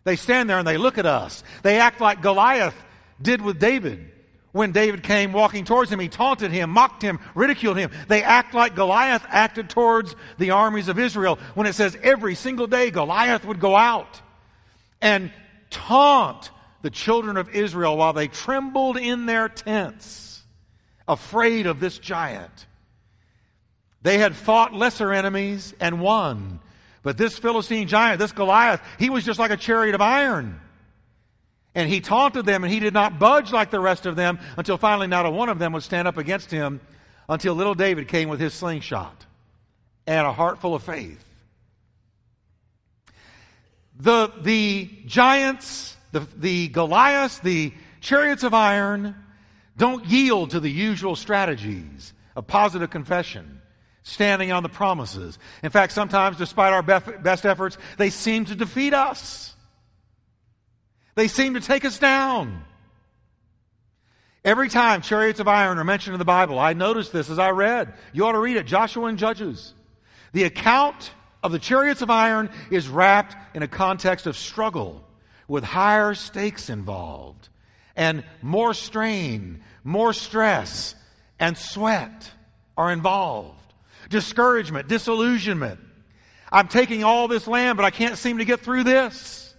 They 0.04 0.16
stand 0.16 0.48
there 0.48 0.58
and 0.58 0.66
they 0.66 0.78
look 0.78 0.98
at 0.98 1.06
us. 1.06 1.44
They 1.62 1.78
act 1.78 2.00
like 2.00 2.22
Goliath 2.22 2.74
did 3.20 3.42
with 3.42 3.58
David. 3.58 4.10
When 4.52 4.72
David 4.72 5.04
came 5.04 5.32
walking 5.32 5.64
towards 5.64 5.92
him, 5.92 6.00
he 6.00 6.08
taunted 6.08 6.50
him, 6.50 6.70
mocked 6.70 7.02
him, 7.02 7.20
ridiculed 7.34 7.76
him. 7.76 7.90
They 8.08 8.22
act 8.22 8.52
like 8.52 8.74
Goliath 8.74 9.24
acted 9.28 9.70
towards 9.70 10.16
the 10.38 10.50
armies 10.50 10.88
of 10.88 10.98
Israel 10.98 11.38
when 11.54 11.66
it 11.68 11.74
says 11.74 11.96
every 12.02 12.34
single 12.34 12.66
day 12.66 12.90
Goliath 12.90 13.44
would 13.44 13.60
go 13.60 13.76
out 13.76 14.20
and 15.00 15.30
taunt 15.70 16.50
the 16.82 16.90
children 16.90 17.36
of 17.36 17.50
Israel 17.50 17.96
while 17.96 18.12
they 18.12 18.26
trembled 18.26 18.96
in 18.96 19.26
their 19.26 19.48
tents, 19.48 20.42
afraid 21.06 21.66
of 21.66 21.78
this 21.78 21.98
giant. 21.98 22.66
They 24.02 24.18
had 24.18 24.34
fought 24.34 24.74
lesser 24.74 25.12
enemies 25.12 25.74
and 25.78 26.00
won. 26.00 26.60
But 27.02 27.16
this 27.16 27.38
Philistine 27.38 27.88
giant, 27.88 28.18
this 28.18 28.32
Goliath, 28.32 28.82
he 28.98 29.10
was 29.10 29.24
just 29.24 29.38
like 29.38 29.50
a 29.50 29.56
chariot 29.56 29.94
of 29.94 30.00
iron. 30.00 30.60
And 31.74 31.88
he 31.88 32.00
taunted 32.00 32.46
them, 32.46 32.64
and 32.64 32.72
he 32.72 32.80
did 32.80 32.92
not 32.92 33.18
budge 33.18 33.52
like 33.52 33.70
the 33.70 33.80
rest 33.80 34.06
of 34.06 34.16
them 34.16 34.38
until 34.56 34.76
finally 34.76 35.06
not 35.06 35.24
a 35.24 35.30
one 35.30 35.48
of 35.48 35.58
them 35.58 35.72
would 35.72 35.82
stand 35.82 36.08
up 36.08 36.16
against 36.16 36.50
him 36.50 36.80
until 37.28 37.54
little 37.54 37.74
David 37.74 38.08
came 38.08 38.28
with 38.28 38.40
his 38.40 38.52
slingshot 38.52 39.26
and 40.06 40.26
a 40.26 40.32
heart 40.32 40.60
full 40.60 40.74
of 40.74 40.82
faith. 40.82 41.24
The, 44.00 44.32
the 44.40 44.90
giants, 45.06 45.96
the, 46.12 46.20
the 46.36 46.68
Goliaths, 46.68 47.38
the 47.38 47.72
chariots 48.00 48.42
of 48.42 48.54
iron 48.54 49.14
don't 49.76 50.04
yield 50.06 50.50
to 50.50 50.60
the 50.60 50.70
usual 50.70 51.14
strategies 51.14 52.12
of 52.34 52.46
positive 52.46 52.90
confession, 52.90 53.60
standing 54.02 54.52
on 54.52 54.62
the 54.62 54.68
promises. 54.68 55.38
In 55.62 55.70
fact, 55.70 55.92
sometimes, 55.92 56.36
despite 56.36 56.72
our 56.72 56.82
best 56.82 57.44
efforts, 57.46 57.78
they 57.98 58.10
seem 58.10 58.44
to 58.46 58.54
defeat 58.54 58.94
us. 58.94 59.54
They 61.14 61.28
seem 61.28 61.54
to 61.54 61.60
take 61.60 61.84
us 61.84 61.98
down. 61.98 62.64
Every 64.44 64.70
time 64.70 65.02
chariots 65.02 65.38
of 65.38 65.48
iron 65.48 65.78
are 65.78 65.84
mentioned 65.84 66.14
in 66.14 66.18
the 66.18 66.24
Bible, 66.24 66.58
I 66.58 66.72
noticed 66.72 67.12
this 67.12 67.28
as 67.28 67.38
I 67.38 67.50
read. 67.50 67.92
You 68.12 68.26
ought 68.26 68.32
to 68.32 68.38
read 68.38 68.56
it, 68.56 68.66
Joshua 68.66 69.06
and 69.06 69.18
Judges. 69.18 69.74
The 70.32 70.44
account 70.44 71.10
of 71.42 71.52
the 71.52 71.58
chariots 71.58 72.00
of 72.00 72.10
iron 72.10 72.48
is 72.70 72.88
wrapped 72.88 73.36
in 73.54 73.62
a 73.62 73.68
context 73.68 74.26
of 74.26 74.36
struggle 74.36 75.04
with 75.46 75.64
higher 75.64 76.14
stakes 76.14 76.70
involved 76.70 77.48
and 77.96 78.24
more 78.40 78.72
strain, 78.72 79.62
more 79.84 80.14
stress, 80.14 80.94
and 81.38 81.58
sweat 81.58 82.30
are 82.76 82.90
involved. 82.92 83.59
Discouragement, 84.10 84.88
disillusionment. 84.88 85.80
I'm 86.52 86.68
taking 86.68 87.04
all 87.04 87.28
this 87.28 87.46
land, 87.46 87.76
but 87.76 87.84
I 87.84 87.90
can't 87.90 88.18
seem 88.18 88.38
to 88.38 88.44
get 88.44 88.60
through 88.60 88.84
this. 88.84 89.54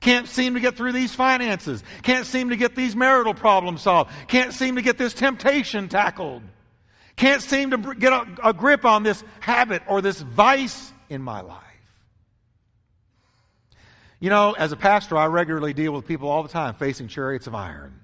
Can't 0.00 0.28
seem 0.28 0.54
to 0.54 0.60
get 0.60 0.76
through 0.76 0.92
these 0.92 1.14
finances. 1.14 1.82
Can't 2.02 2.26
seem 2.26 2.50
to 2.50 2.56
get 2.56 2.74
these 2.74 2.94
marital 2.94 3.32
problems 3.32 3.80
solved. 3.80 4.10
Can't 4.28 4.52
seem 4.52 4.76
to 4.76 4.82
get 4.82 4.98
this 4.98 5.14
temptation 5.14 5.88
tackled. 5.88 6.42
Can't 7.16 7.40
seem 7.40 7.70
to 7.70 7.94
get 7.94 8.12
a, 8.12 8.26
a 8.48 8.52
grip 8.52 8.84
on 8.84 9.02
this 9.02 9.24
habit 9.40 9.82
or 9.88 10.02
this 10.02 10.20
vice 10.20 10.92
in 11.08 11.22
my 11.22 11.40
life. 11.40 11.60
You 14.20 14.30
know, 14.30 14.52
as 14.52 14.72
a 14.72 14.76
pastor, 14.76 15.16
I 15.16 15.26
regularly 15.26 15.72
deal 15.72 15.92
with 15.92 16.06
people 16.06 16.28
all 16.28 16.42
the 16.42 16.48
time 16.48 16.74
facing 16.74 17.08
chariots 17.08 17.46
of 17.46 17.54
iron. 17.54 18.00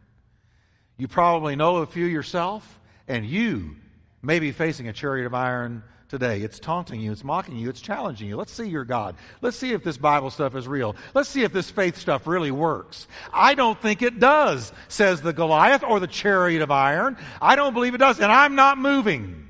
You 0.97 1.09
probably 1.09 1.57
know 1.57 1.79
a 1.79 1.87
few 1.87 2.07
yourself, 2.07 2.79
and 3.09 3.27
you 3.27 3.77
may 4.23 4.39
be 4.39 4.53
facing 4.53 4.89
a 4.89 4.93
chariot 4.93 5.27
of 5.27 5.35
iron 5.35 5.83
today. 6.09 6.41
It's 6.41 6.59
taunting 6.59 7.01
you, 7.01 7.13
it's 7.13 7.25
mocking 7.25 7.57
you, 7.57 7.71
it's 7.71 7.81
challenging 7.81 8.29
you. 8.29 8.37
Let's 8.37 8.53
see 8.53 8.69
your 8.69 8.85
God. 8.85 9.15
Let's 9.41 9.57
see 9.57 9.73
if 9.73 9.85
this 9.85 9.97
Bible 9.97 10.31
stuff 10.31 10.57
is 10.57 10.67
real. 10.67 10.97
Let's 11.15 11.29
see 11.29 11.45
if 11.45 11.53
this 11.53 11.71
faith 11.71 11.97
stuff 11.97 12.27
really 12.27 12.51
works. 12.51 13.07
I 13.33 13.55
don't 13.55 13.81
think 13.81 14.03
it 14.03 14.19
does, 14.19 14.73
says 14.89 15.23
the 15.23 15.33
Goliath 15.33 15.85
or 15.85 16.01
the 16.01 16.09
chariot 16.09 16.63
of 16.63 16.71
iron. 16.71 17.17
I 17.41 17.57
don't 17.57 17.75
believe 17.75 17.95
it 17.95 17.99
does, 17.99 18.19
and 18.21 18.31
I'm 18.31 18.57
not 18.57 18.77
moving. 18.77 19.49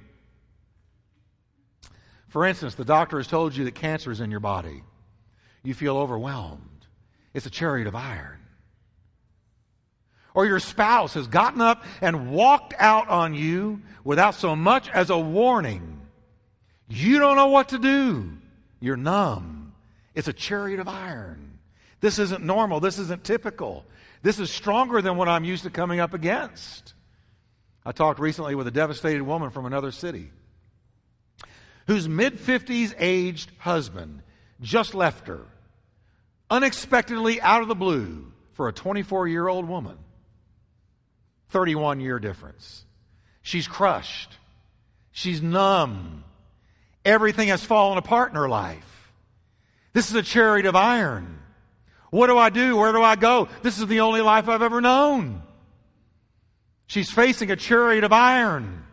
For 2.29 2.47
instance, 2.47 2.75
the 2.75 2.85
doctor 2.85 3.17
has 3.17 3.27
told 3.27 3.57
you 3.57 3.65
that 3.65 3.75
cancer 3.75 4.13
is 4.13 4.21
in 4.21 4.31
your 4.31 4.41
body. 4.41 4.83
You 5.63 5.75
feel 5.75 5.97
overwhelmed. 5.97 6.87
It's 7.35 7.47
a 7.47 7.51
chariot 7.51 7.89
of 7.89 7.95
iron. 7.95 8.40
Or 10.35 10.47
your 10.47 10.61
spouse 10.61 11.15
has 11.15 11.27
gotten 11.27 11.61
up 11.61 11.85
and 12.01 12.31
walked 12.31 12.75
out 12.79 13.09
on 13.09 13.35
you 13.35 13.83
without 14.05 14.35
so 14.35 14.55
much 14.55 14.89
as 14.91 15.11
a 15.11 15.19
warning. 15.19 16.01
You 16.89 17.19
don't 17.19 17.37
know 17.37 17.49
what 17.49 17.71
to 17.71 17.79
do. 17.79 18.31
You're 18.81 18.97
numb. 18.97 19.73
It's 20.15 20.29
a 20.29 20.33
chariot 20.33 20.81
of 20.81 20.89
iron. 20.89 21.59
This 22.01 22.19
isn't 22.19 22.45
normal. 22.45 22.81
This 22.81 22.99
isn't 22.99 23.25
typical. 23.25 23.85
This 24.23 24.39
is 24.39 24.51
stronger 24.51 25.03
than 25.03 25.17
what 25.17 25.29
I'm 25.29 25.45
used 25.45 25.65
to 25.65 25.71
coming 25.71 26.01
up 26.01 26.15
against. 26.15 26.95
I 27.85 27.93
talked 27.93 28.21
recently 28.21 28.55
with 28.55 28.67
a 28.67 28.71
devastated 28.73 29.23
woman 29.23 29.51
from 29.51 29.67
another 29.67 29.91
city 29.91 30.31
whose 31.87 32.09
mid 32.09 32.39
50s 32.39 32.95
aged 32.99 33.51
husband 33.59 34.23
just 34.61 34.95
left 34.95 35.27
her 35.27 35.47
unexpectedly 36.51 37.41
out 37.41 37.63
of 37.63 37.69
the 37.69 37.75
blue 37.75 38.31
for 38.53 38.69
a 38.69 38.73
24 38.73 39.29
year 39.29 39.49
old 39.49 39.67
woman. 39.67 39.97
31 41.51 42.01
year 42.01 42.19
difference. 42.19 42.85
She's 43.43 43.69
crushed. 43.69 44.31
She's 45.13 45.43
numb. 45.43 46.25
Everything 47.05 47.49
has 47.49 47.65
fallen 47.65 47.99
apart 47.99 48.31
in 48.31 48.37
her 48.37 48.49
life. 48.49 49.13
This 49.93 50.11
is 50.11 50.15
a 50.15 50.23
chariot 50.23 50.67
of 50.67 50.77
iron. 50.77 51.39
What 52.11 52.27
do 52.27 52.39
I 52.39 52.51
do? 52.51 52.77
Where 52.77 52.93
do 52.93 53.03
I 53.03 53.17
go? 53.17 53.49
This 53.63 53.79
is 53.79 53.87
the 53.87 54.01
only 54.01 54.21
life 54.21 54.49
I've 54.49 54.63
ever 54.63 54.81
known. 54.81 55.43
She's 56.87 57.11
facing 57.11 57.51
a 57.51 57.57
chariot 57.57 58.05
of 58.05 58.13
iron. 58.13 58.85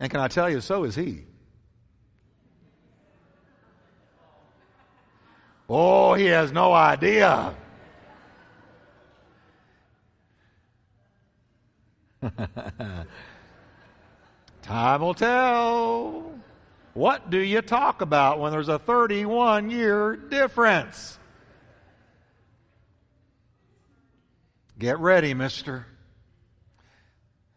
And 0.00 0.10
can 0.10 0.20
I 0.20 0.28
tell 0.28 0.48
you, 0.48 0.60
so 0.60 0.84
is 0.84 0.94
he. 0.94 1.24
Oh, 5.68 6.14
he 6.14 6.26
has 6.26 6.50
no 6.50 6.72
idea. 6.72 7.54
Time 14.62 15.00
will 15.00 15.14
tell. 15.14 16.32
What 16.94 17.30
do 17.30 17.38
you 17.38 17.62
talk 17.62 18.00
about 18.02 18.40
when 18.40 18.50
there's 18.52 18.68
a 18.68 18.78
31 18.78 19.70
year 19.70 20.16
difference? 20.16 21.18
Get 24.78 24.98
ready, 24.98 25.34
mister. 25.34 25.86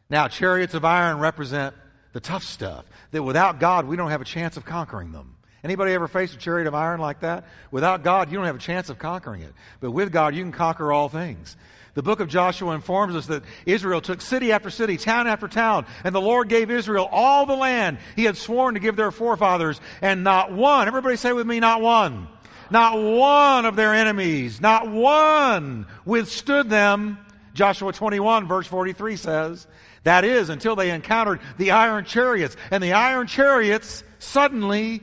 Now, 0.10 0.28
chariots 0.28 0.74
of 0.74 0.84
iron 0.84 1.20
represent 1.20 1.76
the 2.14 2.20
tough 2.20 2.44
stuff 2.44 2.86
that 3.12 3.24
without 3.24 3.60
God 3.60 3.86
we 3.86 3.96
don't 3.96 4.10
have 4.10 4.22
a 4.22 4.26
chance 4.26 4.58
of 4.58 4.66
conquering 4.66 5.12
them. 5.12 5.38
Anybody 5.64 5.94
ever 5.94 6.08
faced 6.08 6.34
a 6.34 6.38
chariot 6.38 6.68
of 6.68 6.74
iron 6.74 7.00
like 7.00 7.20
that? 7.20 7.46
Without 7.70 8.04
God, 8.04 8.32
you 8.32 8.38
don't 8.38 8.48
have 8.48 8.56
a 8.56 8.60
chance 8.60 8.90
of 8.90 8.98
conquering 8.98 9.42
it. 9.42 9.54
But 9.80 9.92
with 9.92 10.12
God, 10.12 10.36
you 10.36 10.42
can 10.42 10.52
conquer 10.52 10.92
all 10.92 11.08
things. 11.08 11.56
The 11.94 12.04
book 12.04 12.22
of 12.22 12.30
Joshua 12.30 12.74
informs 12.74 13.16
us 13.16 13.28
that 13.28 13.44
Israel 13.66 14.00
took 14.00 14.22
city 14.22 14.52
after 14.52 14.70
city, 14.70 14.96
town 14.98 15.28
after 15.28 15.48
town, 15.48 15.86
and 16.04 16.16
the 16.16 16.22
Lord 16.22 16.48
gave 16.48 16.72
Israel 16.72 17.08
all 17.12 17.46
the 17.46 17.56
land 17.56 17.98
he 18.16 18.24
had 18.24 18.38
sworn 18.38 18.76
to 18.76 18.80
give 18.80 18.96
their 18.96 19.12
forefathers, 19.12 19.82
and 20.02 20.24
not 20.24 20.54
one, 20.54 20.88
everybody 20.88 21.18
say 21.18 21.34
with 21.34 21.46
me, 21.46 21.60
not 21.60 21.82
one, 21.82 22.28
not 22.70 23.02
one 23.02 23.66
of 23.66 23.76
their 23.76 23.94
enemies, 23.94 24.62
not 24.62 24.90
one 24.90 25.86
withstood 26.06 26.70
them. 26.70 27.18
Joshua 27.54 27.92
21 27.92 28.48
verse 28.48 28.68
43 28.68 29.18
says, 29.18 29.68
that 30.04 30.24
is 30.24 30.50
until 30.50 30.76
they 30.76 30.92
encountered 30.92 31.42
the 31.58 31.72
iron 31.72 32.06
chariots, 32.06 32.56
and 32.72 32.82
the 32.82 32.94
iron 32.94 33.28
chariots 33.28 34.04
suddenly 34.20 35.02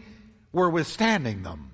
were 0.53 0.71
withstanding 0.71 1.43
them. 1.43 1.73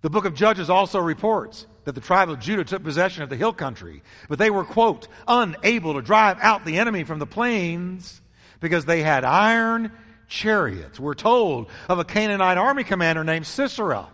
The 0.00 0.10
book 0.10 0.24
of 0.24 0.34
Judges 0.34 0.70
also 0.70 0.98
reports 0.98 1.66
that 1.84 1.94
the 1.94 2.00
tribe 2.00 2.30
of 2.30 2.40
Judah 2.40 2.64
took 2.64 2.82
possession 2.82 3.22
of 3.22 3.30
the 3.30 3.36
hill 3.36 3.52
country, 3.52 4.02
but 4.28 4.38
they 4.38 4.50
were, 4.50 4.64
quote, 4.64 5.08
unable 5.28 5.94
to 5.94 6.02
drive 6.02 6.38
out 6.40 6.64
the 6.64 6.78
enemy 6.78 7.04
from 7.04 7.18
the 7.18 7.26
plains 7.26 8.20
because 8.60 8.84
they 8.84 9.02
had 9.02 9.24
iron 9.24 9.92
chariots. 10.28 10.98
We're 10.98 11.14
told 11.14 11.68
of 11.88 11.98
a 11.98 12.04
Canaanite 12.04 12.58
army 12.58 12.84
commander 12.84 13.24
named 13.24 13.46
Sisera 13.46 14.08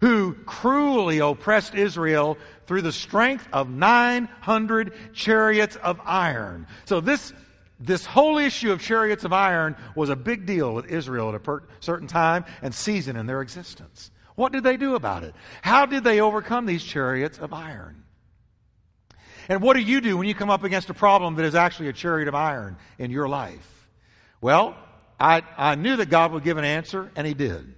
who 0.00 0.34
cruelly 0.46 1.18
oppressed 1.18 1.74
Israel 1.74 2.38
through 2.66 2.82
the 2.82 2.92
strength 2.92 3.46
of 3.52 3.68
900 3.68 4.94
chariots 5.12 5.76
of 5.76 6.00
iron. 6.04 6.66
So 6.86 7.00
this 7.00 7.32
this 7.82 8.04
whole 8.04 8.36
issue 8.36 8.72
of 8.72 8.82
chariots 8.82 9.24
of 9.24 9.32
iron 9.32 9.74
was 9.94 10.10
a 10.10 10.16
big 10.16 10.44
deal 10.44 10.74
with 10.74 10.90
Israel 10.90 11.30
at 11.30 11.34
a 11.34 11.38
per- 11.38 11.62
certain 11.80 12.06
time 12.06 12.44
and 12.60 12.74
season 12.74 13.16
in 13.16 13.24
their 13.24 13.40
existence. 13.40 14.10
What 14.40 14.52
did 14.52 14.64
they 14.64 14.78
do 14.78 14.94
about 14.94 15.22
it? 15.22 15.34
How 15.60 15.84
did 15.84 16.02
they 16.02 16.22
overcome 16.22 16.64
these 16.64 16.82
chariots 16.82 17.38
of 17.38 17.52
iron? 17.52 18.04
And 19.50 19.60
what 19.60 19.74
do 19.74 19.82
you 19.82 20.00
do 20.00 20.16
when 20.16 20.26
you 20.26 20.34
come 20.34 20.48
up 20.48 20.64
against 20.64 20.88
a 20.88 20.94
problem 20.94 21.34
that 21.34 21.44
is 21.44 21.54
actually 21.54 21.88
a 21.88 21.92
chariot 21.92 22.26
of 22.26 22.34
iron 22.34 22.78
in 22.98 23.10
your 23.10 23.28
life? 23.28 23.86
Well, 24.40 24.78
I, 25.20 25.42
I 25.58 25.74
knew 25.74 25.94
that 25.96 26.08
God 26.08 26.32
would 26.32 26.42
give 26.42 26.56
an 26.56 26.64
answer, 26.64 27.12
and 27.16 27.26
He 27.26 27.34
did. 27.34 27.74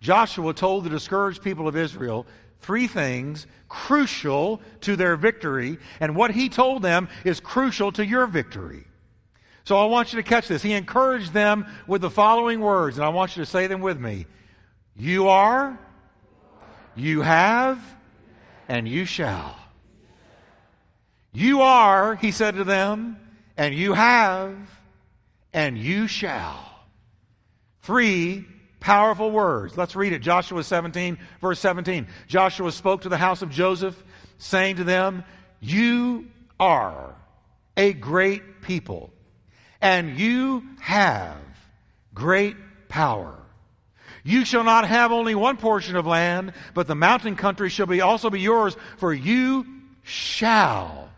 Joshua 0.00 0.54
told 0.54 0.84
the 0.84 0.88
discouraged 0.88 1.42
people 1.42 1.66
of 1.66 1.74
Israel 1.76 2.26
three 2.60 2.86
things 2.86 3.48
crucial 3.68 4.62
to 4.82 4.94
their 4.94 5.16
victory, 5.16 5.78
and 5.98 6.14
what 6.14 6.30
he 6.30 6.48
told 6.48 6.82
them 6.82 7.08
is 7.24 7.40
crucial 7.40 7.90
to 7.90 8.06
your 8.06 8.28
victory. 8.28 8.84
So 9.64 9.76
I 9.78 9.86
want 9.86 10.12
you 10.12 10.22
to 10.22 10.28
catch 10.28 10.46
this. 10.46 10.62
He 10.62 10.74
encouraged 10.74 11.32
them 11.32 11.66
with 11.88 12.02
the 12.02 12.10
following 12.10 12.60
words, 12.60 12.98
and 12.98 13.04
I 13.04 13.08
want 13.08 13.36
you 13.36 13.42
to 13.42 13.50
say 13.50 13.66
them 13.66 13.80
with 13.80 13.98
me. 13.98 14.26
You 14.94 15.26
are 15.26 15.76
you 16.96 17.22
have, 17.22 17.80
and 18.68 18.88
you 18.88 19.04
shall. 19.04 19.56
You 21.32 21.62
are, 21.62 22.14
he 22.14 22.30
said 22.30 22.56
to 22.56 22.64
them, 22.64 23.18
and 23.56 23.74
you 23.74 23.92
have, 23.92 24.56
and 25.52 25.76
you 25.76 26.06
shall. 26.06 26.70
Three 27.82 28.46
powerful 28.80 29.30
words. 29.30 29.76
Let's 29.76 29.96
read 29.96 30.12
it. 30.12 30.20
Joshua 30.20 30.62
17, 30.62 31.18
verse 31.40 31.58
17. 31.60 32.06
Joshua 32.28 32.70
spoke 32.70 33.02
to 33.02 33.08
the 33.08 33.16
house 33.16 33.42
of 33.42 33.50
Joseph, 33.50 34.02
saying 34.38 34.76
to 34.76 34.84
them, 34.84 35.24
You 35.60 36.26
are 36.60 37.14
a 37.76 37.92
great 37.92 38.62
people, 38.62 39.10
and 39.80 40.18
you 40.18 40.64
have 40.80 41.36
great 42.14 42.56
power. 42.88 43.43
You 44.24 44.46
shall 44.46 44.64
not 44.64 44.88
have 44.88 45.12
only 45.12 45.34
one 45.34 45.58
portion 45.58 45.96
of 45.96 46.06
land, 46.06 46.54
but 46.72 46.86
the 46.86 46.94
mountain 46.94 47.36
country 47.36 47.68
shall 47.68 47.86
be 47.86 48.00
also 48.00 48.30
be 48.30 48.40
yours, 48.40 48.74
for 48.96 49.12
you 49.12 49.66
shall 50.02 51.10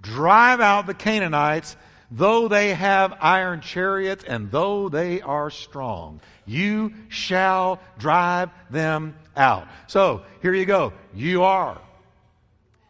drive 0.00 0.60
out 0.60 0.86
the 0.86 0.94
Canaanites, 0.94 1.76
though 2.10 2.48
they 2.48 2.72
have 2.72 3.14
iron 3.20 3.60
chariots 3.60 4.24
and 4.24 4.50
though 4.50 4.88
they 4.88 5.20
are 5.20 5.50
strong. 5.50 6.20
You 6.46 6.94
shall 7.08 7.78
drive 7.98 8.50
them 8.70 9.16
out. 9.36 9.68
So, 9.86 10.22
here 10.40 10.54
you 10.54 10.64
go. 10.64 10.94
You 11.14 11.42
are. 11.42 11.78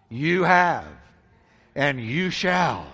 You 0.09 0.45
have. 0.45 0.87
And 1.75 2.01
you 2.01 2.31
shall. 2.31 2.87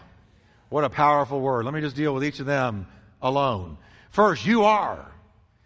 What 0.70 0.84
a 0.84 0.90
powerful 0.90 1.38
word. 1.38 1.66
Let 1.66 1.74
me 1.74 1.82
just 1.82 1.96
deal 1.96 2.14
with 2.14 2.24
each 2.24 2.40
of 2.40 2.46
them 2.46 2.86
alone. 3.20 3.76
First, 4.10 4.46
you 4.46 4.64
are. 4.64 5.11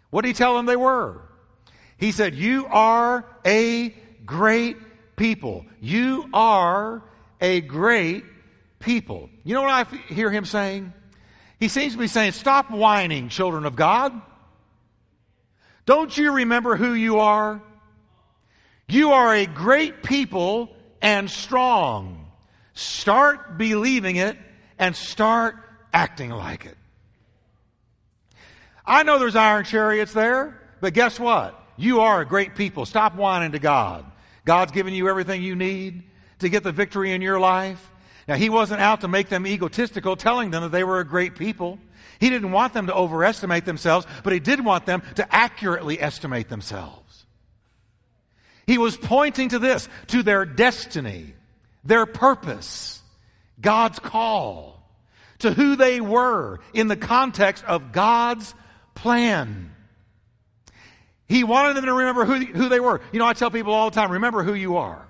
What 0.09 0.21
did 0.21 0.29
he 0.29 0.33
tell 0.33 0.55
them 0.55 0.65
they 0.65 0.75
were? 0.75 1.21
He 1.97 2.11
said, 2.11 2.35
You 2.35 2.65
are 2.67 3.25
a 3.43 3.89
great 4.25 4.77
people. 5.15 5.65
You 5.81 6.29
are 6.33 7.03
a 7.41 7.61
great 7.61 8.23
people. 8.79 9.29
You 9.43 9.55
know 9.55 9.63
what 9.63 9.71
I 9.71 10.13
hear 10.13 10.31
him 10.31 10.45
saying? 10.45 10.93
He 11.59 11.67
seems 11.67 11.93
to 11.93 11.99
be 11.99 12.07
saying, 12.07 12.33
Stop 12.33 12.71
whining, 12.71 13.29
children 13.29 13.65
of 13.65 13.75
God. 13.75 14.13
Don't 15.85 16.15
you 16.15 16.33
remember 16.33 16.75
who 16.75 16.93
you 16.93 17.19
are? 17.19 17.61
You 18.89 19.11
are 19.11 19.33
a 19.33 19.45
great 19.45 20.03
people 20.03 20.69
and 21.01 21.29
strong. 21.29 22.29
Start 22.73 23.57
believing 23.57 24.17
it 24.17 24.37
and 24.77 24.95
start 24.95 25.55
acting 25.93 26.29
like 26.29 26.65
it. 26.65 26.76
I 28.87 29.03
know 29.03 29.19
there's 29.19 29.35
iron 29.35 29.65
chariots 29.65 30.13
there, 30.13 30.59
but 30.79 30.93
guess 30.93 31.19
what? 31.19 31.61
You 31.75 31.99
are 31.99 32.21
a 32.21 32.25
great 32.25 32.55
people. 32.55 32.85
Stop 32.85 33.15
whining 33.15 33.51
to 33.51 33.59
God. 33.59 34.05
God's 34.45 34.71
given 34.71 34.93
you 34.93 35.09
everything 35.09 35.43
you 35.43 35.55
need 35.55 36.03
to 36.39 36.49
get 36.49 36.63
the 36.63 36.71
victory 36.71 37.11
in 37.11 37.21
your 37.21 37.39
life. 37.39 37.91
Now, 38.27 38.35
He 38.35 38.49
wasn't 38.49 38.81
out 38.81 39.01
to 39.01 39.07
make 39.07 39.27
them 39.27 39.45
egotistical, 39.45 40.15
telling 40.15 40.51
them 40.51 40.63
that 40.63 40.71
they 40.71 40.85
were 40.85 40.99
a 40.99 41.05
great 41.05 41.35
people. 41.35 41.79
He 42.19 42.29
didn't 42.29 42.51
want 42.51 42.73
them 42.73 42.87
to 42.87 42.95
overestimate 42.95 43.65
themselves, 43.65 44.07
but 44.23 44.33
He 44.33 44.39
did 44.39 44.63
want 44.63 44.85
them 44.85 45.03
to 45.15 45.35
accurately 45.35 46.01
estimate 46.01 46.47
themselves. 46.47 47.25
He 48.65 48.77
was 48.77 48.97
pointing 48.97 49.49
to 49.49 49.59
this, 49.59 49.87
to 50.07 50.23
their 50.23 50.45
destiny, 50.45 51.33
their 51.83 52.05
purpose, 52.05 53.01
God's 53.59 53.99
call, 53.99 54.81
to 55.39 55.51
who 55.51 55.75
they 55.75 56.01
were 56.01 56.59
in 56.73 56.87
the 56.87 56.97
context 56.97 57.63
of 57.65 57.91
God's 57.91 58.53
plan. 58.97 59.71
He 61.27 61.43
wanted 61.43 61.75
them 61.75 61.85
to 61.85 61.93
remember 61.93 62.25
who, 62.25 62.45
who 62.45 62.69
they 62.69 62.79
were. 62.79 63.01
You 63.11 63.19
know, 63.19 63.25
I 63.25 63.33
tell 63.33 63.51
people 63.51 63.73
all 63.73 63.89
the 63.89 63.95
time, 63.95 64.11
remember 64.11 64.43
who 64.43 64.53
you 64.53 64.77
are. 64.77 65.05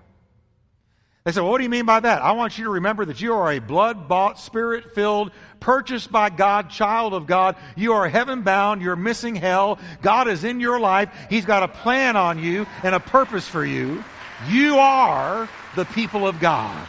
They 1.24 1.34
say, 1.34 1.42
well, 1.42 1.52
what 1.52 1.58
do 1.58 1.66
you 1.66 1.70
mean 1.70 1.86
by 1.86 2.00
that? 2.00 2.22
I 2.22 2.32
want 2.32 2.58
you 2.58 2.64
to 2.64 2.70
remember 2.70 3.04
that 3.04 3.20
you 3.20 3.34
are 3.34 3.52
a 3.52 3.60
blood 3.60 4.08
bought, 4.08 4.40
spirit 4.40 4.96
filled, 4.96 5.32
purchased 5.60 6.10
by 6.10 6.30
God, 6.30 6.70
child 6.70 7.14
of 7.14 7.28
God. 7.28 7.58
You 7.76 7.94
are 7.94 8.08
heaven 8.08 8.44
bound. 8.44 8.82
You're 8.82 8.96
missing 8.96 9.36
hell. 9.36 9.78
God 10.02 10.30
is 10.30 10.46
in 10.46 10.62
your 10.62 10.80
life. 10.80 11.10
He's 11.30 11.44
got 11.44 11.64
a 11.64 11.68
plan 11.68 12.16
on 12.16 12.42
you 12.42 12.66
and 12.82 12.96
a 12.96 13.02
purpose 13.02 13.46
for 13.46 13.66
you. 13.66 14.04
You 14.50 14.78
are 14.78 15.50
the 15.76 15.86
people 15.86 16.26
of 16.26 16.40
God. 16.40 16.88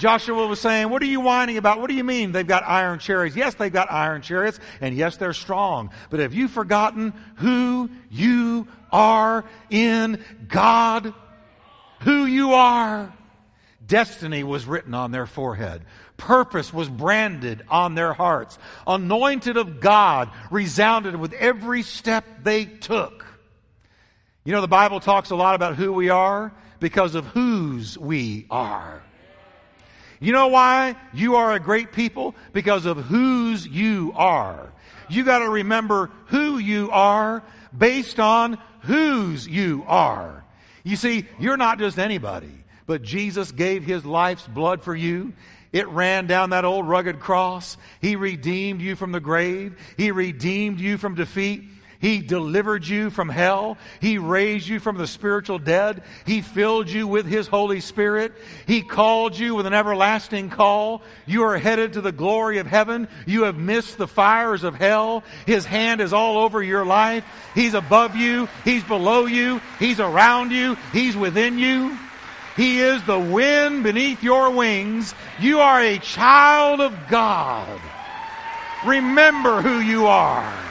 Joshua 0.00 0.46
was 0.46 0.58
saying, 0.58 0.88
What 0.88 1.02
are 1.02 1.06
you 1.06 1.20
whining 1.20 1.58
about? 1.58 1.78
What 1.78 1.90
do 1.90 1.94
you 1.94 2.04
mean 2.04 2.32
they've 2.32 2.46
got 2.46 2.62
iron 2.66 3.00
chariots? 3.00 3.36
Yes, 3.36 3.54
they've 3.56 3.70
got 3.70 3.92
iron 3.92 4.22
chariots, 4.22 4.58
and 4.80 4.96
yes, 4.96 5.18
they're 5.18 5.34
strong. 5.34 5.90
But 6.08 6.20
have 6.20 6.32
you 6.32 6.48
forgotten 6.48 7.12
who 7.36 7.90
you 8.10 8.66
are 8.90 9.44
in 9.68 10.24
God? 10.48 11.12
Who 12.00 12.24
you 12.24 12.54
are? 12.54 13.12
Destiny 13.86 14.42
was 14.42 14.64
written 14.64 14.94
on 14.94 15.10
their 15.10 15.26
forehead. 15.26 15.82
Purpose 16.16 16.72
was 16.72 16.88
branded 16.88 17.62
on 17.68 17.94
their 17.94 18.14
hearts. 18.14 18.58
Anointed 18.86 19.58
of 19.58 19.80
God 19.80 20.30
resounded 20.50 21.14
with 21.14 21.34
every 21.34 21.82
step 21.82 22.24
they 22.42 22.64
took. 22.64 23.26
You 24.44 24.52
know, 24.52 24.62
the 24.62 24.66
Bible 24.68 25.00
talks 25.00 25.28
a 25.28 25.36
lot 25.36 25.56
about 25.56 25.76
who 25.76 25.92
we 25.92 26.08
are 26.08 26.54
because 26.78 27.14
of 27.14 27.26
whose 27.26 27.98
we 27.98 28.46
are. 28.50 29.02
You 30.20 30.32
know 30.32 30.48
why 30.48 30.96
you 31.14 31.36
are 31.36 31.52
a 31.52 31.60
great 31.60 31.92
people? 31.92 32.34
Because 32.52 32.84
of 32.84 32.98
whose 32.98 33.66
you 33.66 34.12
are. 34.14 34.70
You 35.08 35.24
got 35.24 35.38
to 35.40 35.48
remember 35.48 36.10
who 36.26 36.58
you 36.58 36.90
are 36.90 37.42
based 37.76 38.20
on 38.20 38.58
whose 38.82 39.48
you 39.48 39.84
are. 39.86 40.44
You 40.84 40.96
see, 40.96 41.26
you're 41.38 41.56
not 41.56 41.78
just 41.78 41.98
anybody, 41.98 42.52
but 42.86 43.02
Jesus 43.02 43.50
gave 43.50 43.82
his 43.82 44.04
life's 44.04 44.46
blood 44.46 44.82
for 44.82 44.94
you. 44.94 45.32
It 45.72 45.88
ran 45.88 46.26
down 46.26 46.50
that 46.50 46.64
old 46.64 46.88
rugged 46.88 47.20
cross. 47.20 47.76
He 48.00 48.16
redeemed 48.16 48.80
you 48.80 48.96
from 48.96 49.12
the 49.12 49.20
grave. 49.20 49.76
He 49.96 50.10
redeemed 50.10 50.80
you 50.80 50.98
from 50.98 51.14
defeat. 51.14 51.64
He 52.00 52.20
delivered 52.20 52.86
you 52.86 53.10
from 53.10 53.28
hell. 53.28 53.76
He 54.00 54.16
raised 54.16 54.66
you 54.66 54.80
from 54.80 54.96
the 54.96 55.06
spiritual 55.06 55.58
dead. 55.58 56.02
He 56.24 56.40
filled 56.40 56.88
you 56.88 57.06
with 57.06 57.26
His 57.26 57.46
Holy 57.46 57.80
Spirit. 57.80 58.32
He 58.66 58.80
called 58.80 59.38
you 59.38 59.54
with 59.54 59.66
an 59.66 59.74
everlasting 59.74 60.48
call. 60.48 61.02
You 61.26 61.42
are 61.44 61.58
headed 61.58 61.92
to 61.92 62.00
the 62.00 62.10
glory 62.10 62.56
of 62.56 62.66
heaven. 62.66 63.06
You 63.26 63.42
have 63.42 63.58
missed 63.58 63.98
the 63.98 64.08
fires 64.08 64.64
of 64.64 64.74
hell. 64.74 65.24
His 65.44 65.66
hand 65.66 66.00
is 66.00 66.14
all 66.14 66.38
over 66.38 66.62
your 66.62 66.86
life. 66.86 67.24
He's 67.54 67.74
above 67.74 68.16
you. 68.16 68.48
He's 68.64 68.82
below 68.82 69.26
you. 69.26 69.60
He's 69.78 70.00
around 70.00 70.52
you. 70.52 70.76
He's 70.94 71.14
within 71.14 71.58
you. 71.58 71.98
He 72.56 72.80
is 72.80 73.04
the 73.04 73.18
wind 73.18 73.82
beneath 73.82 74.22
your 74.22 74.50
wings. 74.50 75.14
You 75.38 75.60
are 75.60 75.82
a 75.82 75.98
child 75.98 76.80
of 76.80 76.96
God. 77.10 77.78
Remember 78.86 79.60
who 79.60 79.80
you 79.80 80.06
are. 80.06 80.69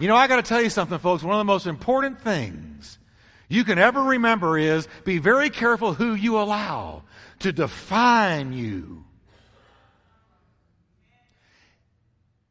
You 0.00 0.08
know, 0.08 0.16
I 0.16 0.28
got 0.28 0.36
to 0.36 0.42
tell 0.42 0.62
you 0.62 0.70
something, 0.70 0.98
folks. 0.98 1.22
One 1.22 1.34
of 1.34 1.38
the 1.38 1.44
most 1.44 1.66
important 1.66 2.22
things 2.22 2.98
you 3.48 3.64
can 3.64 3.78
ever 3.78 4.02
remember 4.02 4.56
is 4.56 4.88
be 5.04 5.18
very 5.18 5.50
careful 5.50 5.92
who 5.92 6.14
you 6.14 6.38
allow 6.38 7.02
to 7.40 7.52
define 7.52 8.54
you. 8.54 9.04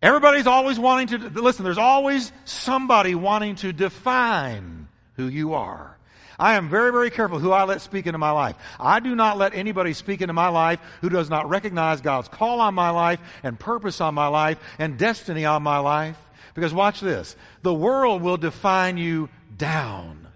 Everybody's 0.01 0.45
always 0.45 0.77
wanting 0.77 1.07
to, 1.19 1.29
listen, 1.41 1.65
there's 1.65 1.79
always 1.79 2.31
somebody 2.45 3.15
wanting 3.15 3.55
to 3.55 3.73
define 3.73 4.87
who 5.15 5.27
you 5.27 5.55
are. 5.55 5.97
I 6.37 6.53
am 6.53 6.69
very, 6.69 6.91
very 6.91 7.09
careful 7.09 7.39
who 7.39 7.51
I 7.51 7.63
let 7.63 7.81
speak 7.81 8.05
into 8.05 8.19
my 8.19 8.31
life. 8.31 8.55
I 8.79 8.99
do 8.99 9.15
not 9.15 9.37
let 9.37 9.55
anybody 9.55 9.93
speak 9.93 10.21
into 10.21 10.33
my 10.33 10.49
life 10.49 10.79
who 11.01 11.09
does 11.09 11.29
not 11.29 11.49
recognize 11.49 11.99
God's 11.99 12.29
call 12.29 12.61
on 12.61 12.75
my 12.75 12.91
life 12.91 13.19
and 13.41 13.59
purpose 13.59 13.99
on 13.99 14.13
my 14.13 14.27
life 14.27 14.59
and 14.77 14.99
destiny 14.99 15.45
on 15.45 15.63
my 15.63 15.79
life. 15.79 16.17
Because 16.59 16.73
watch 16.73 16.99
this. 16.99 17.37
The 17.61 17.73
world 17.73 18.21
will 18.21 18.35
define 18.35 18.97
you 18.97 19.29
down. 19.55 20.27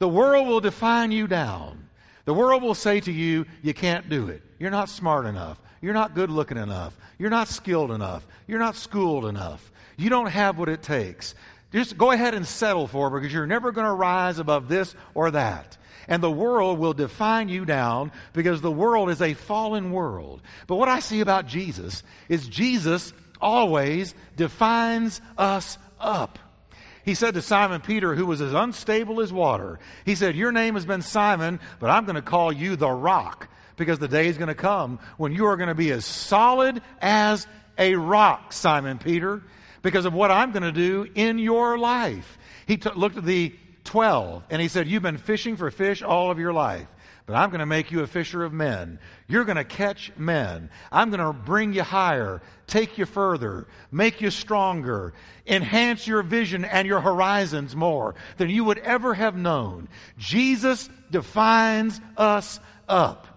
The 0.00 0.08
world 0.08 0.48
will 0.48 0.58
define 0.58 1.12
you 1.12 1.28
down. 1.28 1.88
The 2.24 2.34
world 2.34 2.60
will 2.60 2.74
say 2.74 2.98
to 2.98 3.12
you, 3.12 3.46
you 3.62 3.72
can't 3.72 4.08
do 4.08 4.26
it. 4.26 4.42
You're 4.58 4.72
not 4.72 4.88
smart 4.88 5.26
enough. 5.26 5.60
You're 5.80 5.94
not 5.94 6.16
good 6.16 6.32
looking 6.32 6.56
enough. 6.56 6.98
You're 7.16 7.30
not 7.30 7.46
skilled 7.46 7.92
enough. 7.92 8.26
You're 8.48 8.58
not 8.58 8.74
schooled 8.74 9.24
enough. 9.24 9.70
You 9.96 10.10
don't 10.10 10.26
have 10.26 10.58
what 10.58 10.68
it 10.68 10.82
takes. 10.82 11.36
Just 11.72 11.96
go 11.96 12.10
ahead 12.10 12.34
and 12.34 12.44
settle 12.44 12.88
for 12.88 13.06
it 13.06 13.20
because 13.20 13.32
you're 13.32 13.46
never 13.46 13.70
going 13.70 13.86
to 13.86 13.92
rise 13.92 14.40
above 14.40 14.68
this 14.68 14.96
or 15.14 15.30
that. 15.30 15.78
And 16.08 16.20
the 16.20 16.30
world 16.30 16.80
will 16.80 16.92
define 16.92 17.48
you 17.48 17.64
down 17.64 18.10
because 18.32 18.60
the 18.60 18.72
world 18.72 19.10
is 19.10 19.22
a 19.22 19.34
fallen 19.34 19.92
world. 19.92 20.42
But 20.66 20.74
what 20.74 20.88
I 20.88 20.98
see 20.98 21.20
about 21.20 21.46
Jesus 21.46 22.02
is 22.28 22.48
Jesus 22.48 23.12
always 23.40 24.14
defines 24.36 25.20
us 25.36 25.78
up. 25.98 26.38
He 27.04 27.14
said 27.14 27.34
to 27.34 27.42
Simon 27.42 27.80
Peter, 27.80 28.14
who 28.14 28.26
was 28.26 28.40
as 28.40 28.52
unstable 28.52 29.20
as 29.20 29.32
water, 29.32 29.78
He 30.04 30.14
said, 30.14 30.36
Your 30.36 30.52
name 30.52 30.74
has 30.74 30.84
been 30.84 31.02
Simon, 31.02 31.60
but 31.78 31.90
I'm 31.90 32.04
going 32.04 32.16
to 32.16 32.22
call 32.22 32.52
you 32.52 32.76
the 32.76 32.90
rock 32.90 33.48
because 33.76 33.98
the 33.98 34.08
day 34.08 34.26
is 34.26 34.36
going 34.36 34.48
to 34.48 34.54
come 34.54 34.98
when 35.16 35.32
you 35.32 35.46
are 35.46 35.56
going 35.56 35.68
to 35.68 35.74
be 35.74 35.90
as 35.90 36.04
solid 36.04 36.82
as 37.00 37.46
a 37.78 37.94
rock, 37.94 38.52
Simon 38.52 38.98
Peter, 38.98 39.42
because 39.82 40.04
of 40.04 40.12
what 40.12 40.30
I'm 40.30 40.52
going 40.52 40.62
to 40.62 40.72
do 40.72 41.10
in 41.14 41.38
your 41.38 41.78
life. 41.78 42.38
He 42.66 42.76
t- 42.76 42.90
looked 42.94 43.16
at 43.16 43.24
the 43.24 43.54
12 43.84 44.44
and 44.50 44.60
he 44.60 44.68
said, 44.68 44.86
You've 44.86 45.02
been 45.02 45.18
fishing 45.18 45.56
for 45.56 45.70
fish 45.70 46.02
all 46.02 46.30
of 46.30 46.38
your 46.38 46.52
life 46.52 46.86
but 47.30 47.36
I'm 47.36 47.50
going 47.50 47.60
to 47.60 47.66
make 47.66 47.92
you 47.92 48.00
a 48.00 48.08
fisher 48.08 48.42
of 48.42 48.52
men. 48.52 48.98
You're 49.28 49.44
going 49.44 49.56
to 49.56 49.62
catch 49.62 50.10
men. 50.16 50.68
I'm 50.90 51.10
going 51.10 51.20
to 51.20 51.32
bring 51.32 51.72
you 51.72 51.84
higher, 51.84 52.42
take 52.66 52.98
you 52.98 53.06
further, 53.06 53.68
make 53.92 54.20
you 54.20 54.32
stronger, 54.32 55.12
enhance 55.46 56.08
your 56.08 56.24
vision 56.24 56.64
and 56.64 56.88
your 56.88 57.00
horizons 57.00 57.76
more 57.76 58.16
than 58.36 58.50
you 58.50 58.64
would 58.64 58.78
ever 58.78 59.14
have 59.14 59.36
known. 59.36 59.88
Jesus 60.18 60.90
defines 61.12 62.00
us 62.16 62.58
up. 62.88 63.28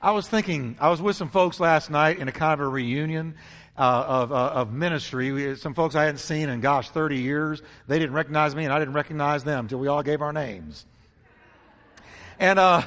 I 0.00 0.12
was 0.12 0.28
thinking, 0.28 0.76
I 0.78 0.90
was 0.90 1.02
with 1.02 1.16
some 1.16 1.28
folks 1.28 1.58
last 1.58 1.90
night 1.90 2.20
in 2.20 2.28
a 2.28 2.32
kind 2.32 2.60
of 2.60 2.60
a 2.60 2.68
reunion. 2.68 3.34
Uh, 3.76 4.04
of, 4.06 4.30
uh, 4.30 4.36
of 4.36 4.72
ministry. 4.72 5.32
We, 5.32 5.56
some 5.56 5.74
folks 5.74 5.96
I 5.96 6.04
hadn't 6.04 6.18
seen 6.18 6.48
in, 6.48 6.60
gosh, 6.60 6.90
30 6.90 7.18
years. 7.18 7.60
They 7.88 7.98
didn't 7.98 8.14
recognize 8.14 8.54
me, 8.54 8.62
and 8.62 8.72
I 8.72 8.78
didn't 8.78 8.94
recognize 8.94 9.42
them 9.42 9.64
until 9.64 9.80
we 9.80 9.88
all 9.88 10.04
gave 10.04 10.22
our 10.22 10.32
names. 10.32 10.86
And 12.38 12.60
uh, 12.60 12.82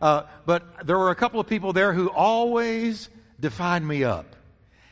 uh, 0.00 0.22
but 0.46 0.86
there 0.86 0.98
were 0.98 1.10
a 1.10 1.16
couple 1.16 1.40
of 1.40 1.46
people 1.46 1.72
there 1.72 1.92
who 1.92 2.08
always 2.08 3.08
defined 3.40 3.86
me 3.86 4.04
up. 4.04 4.36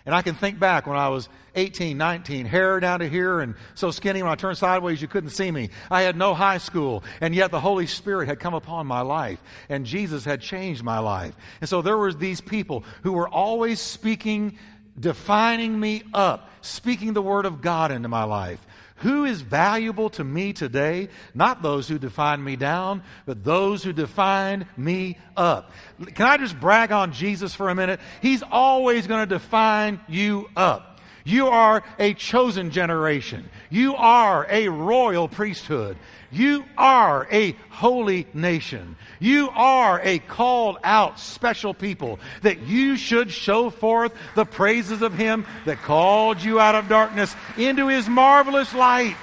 And 0.04 0.14
I 0.14 0.22
can 0.22 0.36
think 0.36 0.60
back 0.60 0.86
when 0.86 0.96
I 0.96 1.08
was 1.08 1.28
18, 1.56 1.98
19, 1.98 2.46
hair 2.46 2.78
down 2.78 3.00
to 3.00 3.08
here 3.08 3.40
and 3.40 3.56
so 3.74 3.90
skinny 3.90 4.22
when 4.22 4.30
I 4.30 4.36
turned 4.36 4.56
sideways 4.56 5.02
you 5.02 5.08
couldn't 5.08 5.30
see 5.30 5.50
me. 5.50 5.70
I 5.90 6.02
had 6.02 6.16
no 6.16 6.32
high 6.32 6.58
school 6.58 7.02
and 7.20 7.34
yet 7.34 7.50
the 7.50 7.58
Holy 7.58 7.86
Spirit 7.86 8.28
had 8.28 8.38
come 8.38 8.54
upon 8.54 8.86
my 8.86 9.00
life 9.00 9.42
and 9.68 9.84
Jesus 9.84 10.24
had 10.24 10.40
changed 10.40 10.84
my 10.84 11.00
life. 11.00 11.34
And 11.60 11.68
so 11.68 11.82
there 11.82 11.98
were 11.98 12.12
these 12.12 12.40
people 12.40 12.84
who 13.02 13.12
were 13.12 13.28
always 13.28 13.80
speaking, 13.80 14.58
defining 14.98 15.78
me 15.78 16.04
up, 16.14 16.50
speaking 16.60 17.12
the 17.12 17.22
word 17.22 17.46
of 17.46 17.60
God 17.60 17.90
into 17.90 18.08
my 18.08 18.24
life. 18.24 18.64
Who 19.00 19.24
is 19.24 19.42
valuable 19.42 20.08
to 20.10 20.24
me 20.24 20.52
today? 20.52 21.08
Not 21.34 21.62
those 21.62 21.86
who 21.86 21.98
define 21.98 22.42
me 22.42 22.56
down, 22.56 23.02
but 23.26 23.44
those 23.44 23.82
who 23.82 23.92
define 23.92 24.66
me 24.76 25.18
up. 25.36 25.70
Can 26.14 26.26
I 26.26 26.38
just 26.38 26.58
brag 26.58 26.92
on 26.92 27.12
Jesus 27.12 27.54
for 27.54 27.68
a 27.68 27.74
minute? 27.74 28.00
He's 28.22 28.42
always 28.42 29.06
going 29.06 29.20
to 29.20 29.34
define 29.34 30.00
you 30.08 30.48
up. 30.56 30.95
You 31.26 31.48
are 31.48 31.82
a 31.98 32.14
chosen 32.14 32.70
generation. 32.70 33.50
You 33.68 33.96
are 33.96 34.46
a 34.48 34.68
royal 34.68 35.26
priesthood. 35.26 35.96
You 36.30 36.64
are 36.78 37.26
a 37.32 37.56
holy 37.68 38.28
nation. 38.32 38.96
You 39.18 39.50
are 39.50 40.00
a 40.04 40.20
called 40.20 40.78
out 40.84 41.18
special 41.18 41.74
people 41.74 42.20
that 42.42 42.60
you 42.60 42.96
should 42.96 43.32
show 43.32 43.70
forth 43.70 44.14
the 44.36 44.44
praises 44.44 45.02
of 45.02 45.14
Him 45.14 45.46
that 45.64 45.82
called 45.82 46.40
you 46.40 46.60
out 46.60 46.76
of 46.76 46.88
darkness 46.88 47.34
into 47.58 47.88
His 47.88 48.08
marvelous 48.08 48.72
light. 48.72 49.16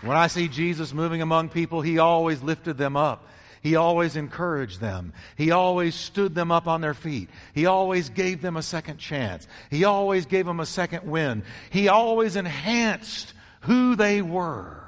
When 0.00 0.16
I 0.16 0.26
see 0.26 0.48
Jesus 0.48 0.92
moving 0.92 1.22
among 1.22 1.50
people, 1.50 1.80
He 1.80 2.00
always 2.00 2.42
lifted 2.42 2.76
them 2.76 2.96
up. 2.96 3.24
He 3.66 3.74
always 3.74 4.14
encouraged 4.14 4.80
them. 4.80 5.12
He 5.34 5.50
always 5.50 5.96
stood 5.96 6.36
them 6.36 6.52
up 6.52 6.68
on 6.68 6.82
their 6.82 6.94
feet. 6.94 7.28
He 7.52 7.66
always 7.66 8.10
gave 8.10 8.40
them 8.40 8.56
a 8.56 8.62
second 8.62 8.98
chance. 8.98 9.48
He 9.72 9.82
always 9.82 10.24
gave 10.24 10.46
them 10.46 10.60
a 10.60 10.66
second 10.66 11.02
win. 11.02 11.42
He 11.70 11.88
always 11.88 12.36
enhanced 12.36 13.34
who 13.62 13.96
they 13.96 14.22
were. 14.22 14.84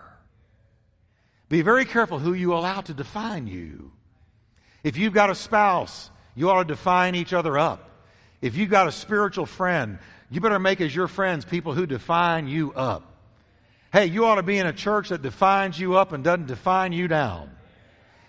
Be 1.49 1.63
very 1.63 1.87
careful 1.87 2.21
who 2.21 2.35
you 2.35 2.55
allow 2.55 2.81
to 2.83 2.95
define 2.95 3.49
you. 3.49 3.91
If 4.85 4.97
you've 4.97 5.13
got 5.13 5.29
a 5.29 5.35
spouse, 5.35 6.09
you 6.37 6.49
ought 6.49 6.63
to 6.63 6.69
define 6.69 7.17
each 7.17 7.33
other 7.33 7.59
up. 7.59 7.91
If 8.41 8.55
you've 8.55 8.71
got 8.71 8.87
a 8.87 8.93
spiritual 8.93 9.47
friend, 9.47 9.99
you 10.31 10.41
better 10.41 10.61
make 10.61 10.81
as 10.81 10.95
your 10.95 11.09
friends 11.09 11.45
people 11.45 11.75
who 11.75 11.85
define 11.85 12.47
you 12.47 12.73
up. 12.75 13.13
Hey, 13.93 14.07
you 14.07 14.25
ought 14.25 14.37
to 14.37 14.45
be 14.45 14.57
in 14.57 14.69
a 14.69 14.73
church 14.73 15.09
that 15.09 15.21
defines 15.21 15.81
you 15.81 15.97
up 15.97 16.13
and 16.13 16.23
doesn't 16.23 16.47
define 16.47 16.93
you 16.93 17.09
down. 17.09 17.51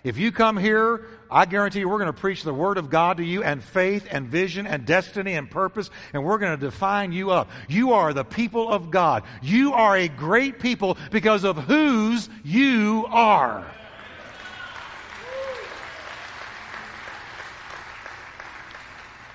If 0.02 0.16
you 0.16 0.32
come 0.32 0.56
here, 0.56 1.06
I 1.30 1.44
guarantee 1.44 1.80
you 1.80 1.88
we're 1.88 1.98
going 1.98 2.06
to 2.12 2.18
preach 2.18 2.42
the 2.42 2.54
Word 2.54 2.78
of 2.78 2.88
God 2.88 3.18
to 3.18 3.24
you 3.24 3.42
and 3.42 3.62
faith 3.62 4.06
and 4.10 4.28
vision 4.28 4.66
and 4.66 4.86
destiny 4.86 5.34
and 5.34 5.50
purpose, 5.50 5.90
and 6.14 6.24
we're 6.24 6.38
going 6.38 6.58
to 6.58 6.64
define 6.64 7.12
you 7.12 7.30
up. 7.30 7.50
You 7.68 7.92
are 7.92 8.14
the 8.14 8.24
people 8.24 8.70
of 8.70 8.90
God. 8.90 9.24
You 9.42 9.74
are 9.74 9.96
a 9.96 10.08
great 10.08 10.58
people 10.58 10.96
because 11.10 11.44
of 11.44 11.58
whose 11.58 12.30
you 12.42 13.06
are. 13.10 13.70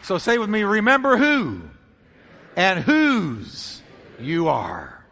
So 0.01 0.17
say 0.17 0.37
with 0.37 0.49
me, 0.49 0.63
remember 0.63 1.17
who 1.17 1.61
and 2.55 2.79
whose 2.79 3.81
you 4.19 4.47
are. 4.47 5.04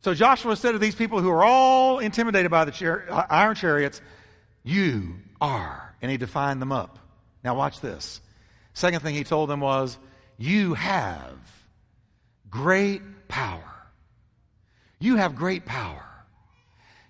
So 0.00 0.14
Joshua 0.14 0.56
said 0.56 0.72
to 0.72 0.78
these 0.78 0.94
people 0.94 1.20
who 1.20 1.30
are 1.30 1.44
all 1.44 1.98
intimidated 1.98 2.50
by 2.50 2.64
the 2.64 2.70
char- 2.70 3.04
iron 3.28 3.54
chariots, 3.54 4.00
You 4.62 5.16
are. 5.40 5.94
And 6.00 6.10
he 6.10 6.16
defined 6.16 6.62
them 6.62 6.70
up. 6.70 6.98
Now, 7.42 7.56
watch 7.56 7.80
this. 7.80 8.20
Second 8.74 9.00
thing 9.00 9.14
he 9.14 9.24
told 9.24 9.50
them 9.50 9.60
was, 9.60 9.98
You 10.38 10.74
have 10.74 11.36
great 12.48 13.02
power. 13.26 13.64
You 15.00 15.16
have 15.16 15.34
great 15.34 15.64
power. 15.66 16.04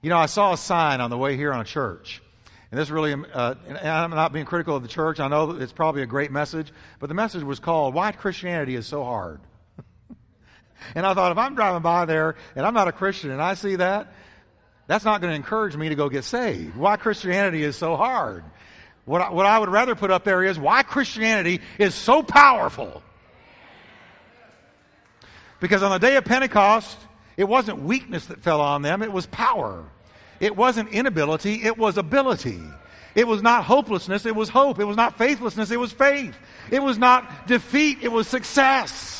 You 0.01 0.11
know, 0.11 0.19
I 0.19 0.27
saw 0.27 0.53
a 0.53 0.57
sign 0.57 1.01
on 1.01 1.11
the 1.11 1.19
way 1.19 1.37
here 1.37 1.53
on 1.53 1.61
a 1.61 1.65
church. 1.65 2.23
And 2.71 2.79
this 2.79 2.91
really, 2.91 3.13
uh, 3.13 3.55
and 3.67 3.79
I'm 3.79 4.11
not 4.11 4.33
being 4.33 4.45
critical 4.45 4.77
of 4.77 4.83
the 4.83 4.89
church. 4.89 5.21
I 5.21 5.29
know 5.29 5.53
it's 5.53 5.73
probably 5.73 6.03
a 6.03 6.07
great 6.07 6.31
message, 6.31 6.71
but 7.01 7.09
the 7.09 7.15
message 7.15 7.43
was 7.43 7.61
called 7.61 7.95
Why 7.95 8.13
Christianity 8.13 8.75
is 8.75 8.87
So 8.87 9.05
Hard. 9.05 9.41
And 10.95 11.07
I 11.07 11.15
thought, 11.15 11.33
if 11.33 11.39
I'm 11.39 11.55
driving 11.55 11.83
by 11.83 12.05
there 12.05 12.37
and 12.57 12.65
I'm 12.65 12.75
not 12.75 12.89
a 12.89 12.93
Christian 12.93 13.31
and 13.31 13.43
I 13.43 13.55
see 13.55 13.77
that, 13.77 14.13
that's 14.87 15.05
not 15.05 15.21
going 15.21 15.31
to 15.31 15.37
encourage 15.37 15.77
me 15.77 15.91
to 15.91 15.95
go 15.95 16.09
get 16.09 16.25
saved. 16.25 16.77
Why 16.77 16.97
Christianity 16.97 17.63
is 17.63 17.77
so 17.77 17.97
hard. 17.97 18.45
What 19.05 19.23
I, 19.23 19.31
what 19.31 19.47
I 19.47 19.59
would 19.59 19.69
rather 19.69 19.95
put 19.95 20.11
up 20.11 20.25
there 20.25 20.43
is 20.43 20.59
why 20.59 20.83
Christianity 20.83 21.61
is 21.79 21.95
so 21.95 22.23
powerful. 22.23 23.03
Because 25.61 25.83
on 25.83 25.91
the 25.91 25.99
day 25.99 26.17
of 26.17 26.25
Pentecost, 26.25 26.97
it 27.37 27.45
wasn't 27.45 27.81
weakness 27.83 28.27
that 28.27 28.41
fell 28.41 28.61
on 28.61 28.83
them, 28.83 29.03
it 29.03 29.13
was 29.13 29.27
power. 29.27 29.85
It 30.41 30.57
wasn't 30.57 30.91
inability, 30.91 31.65
it 31.65 31.77
was 31.77 31.97
ability. 31.97 32.61
It 33.15 33.27
was 33.27 33.43
not 33.43 33.65
hopelessness, 33.65 34.27
it 34.27 34.37
was 34.37 34.49
hope. 34.49 34.79
It 34.79 34.85
was 34.85 34.97
not 34.97 35.19
faithlessness, 35.19 35.71
it 35.71 35.81
was 35.81 35.93
faith. 35.93 36.37
It 36.71 36.83
was 36.83 36.99
not 36.99 37.47
defeat, 37.47 37.99
it 38.03 38.13
was 38.13 38.29
success. 38.29 39.18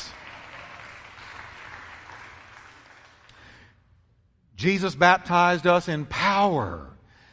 Jesus 4.59 4.93
baptized 4.93 5.65
us 5.65 5.87
in 5.87 6.05
power. 6.05 6.85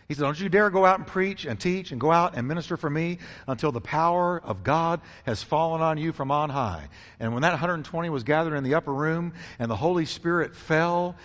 He 0.07 0.15
said, 0.15 0.23
Don't 0.23 0.39
you 0.39 0.49
dare 0.49 0.71
go 0.71 0.87
out 0.87 1.01
and 1.01 1.07
preach 1.09 1.45
and 1.45 1.59
teach 1.59 1.91
and 1.91 2.01
go 2.01 2.13
out 2.13 2.37
and 2.37 2.47
minister 2.47 2.77
for 2.77 2.89
me 2.89 3.19
until 3.49 3.73
the 3.73 3.81
power 3.81 4.41
of 4.45 4.63
God 4.63 5.01
has 5.25 5.43
fallen 5.43 5.83
on 5.83 5.99
you 5.99 6.13
from 6.13 6.31
on 6.31 6.51
high. 6.51 6.89
And 7.19 7.33
when 7.33 7.43
that 7.43 7.51
120 7.51 8.11
was 8.11 8.23
gathered 8.23 8.55
in 8.55 8.63
the 8.63 8.75
upper 8.75 8.95
room 8.95 9.33
and 9.59 9.69
the 9.69 9.75
Holy 9.75 10.05
Spirit 10.05 10.55
fell, 10.55 11.17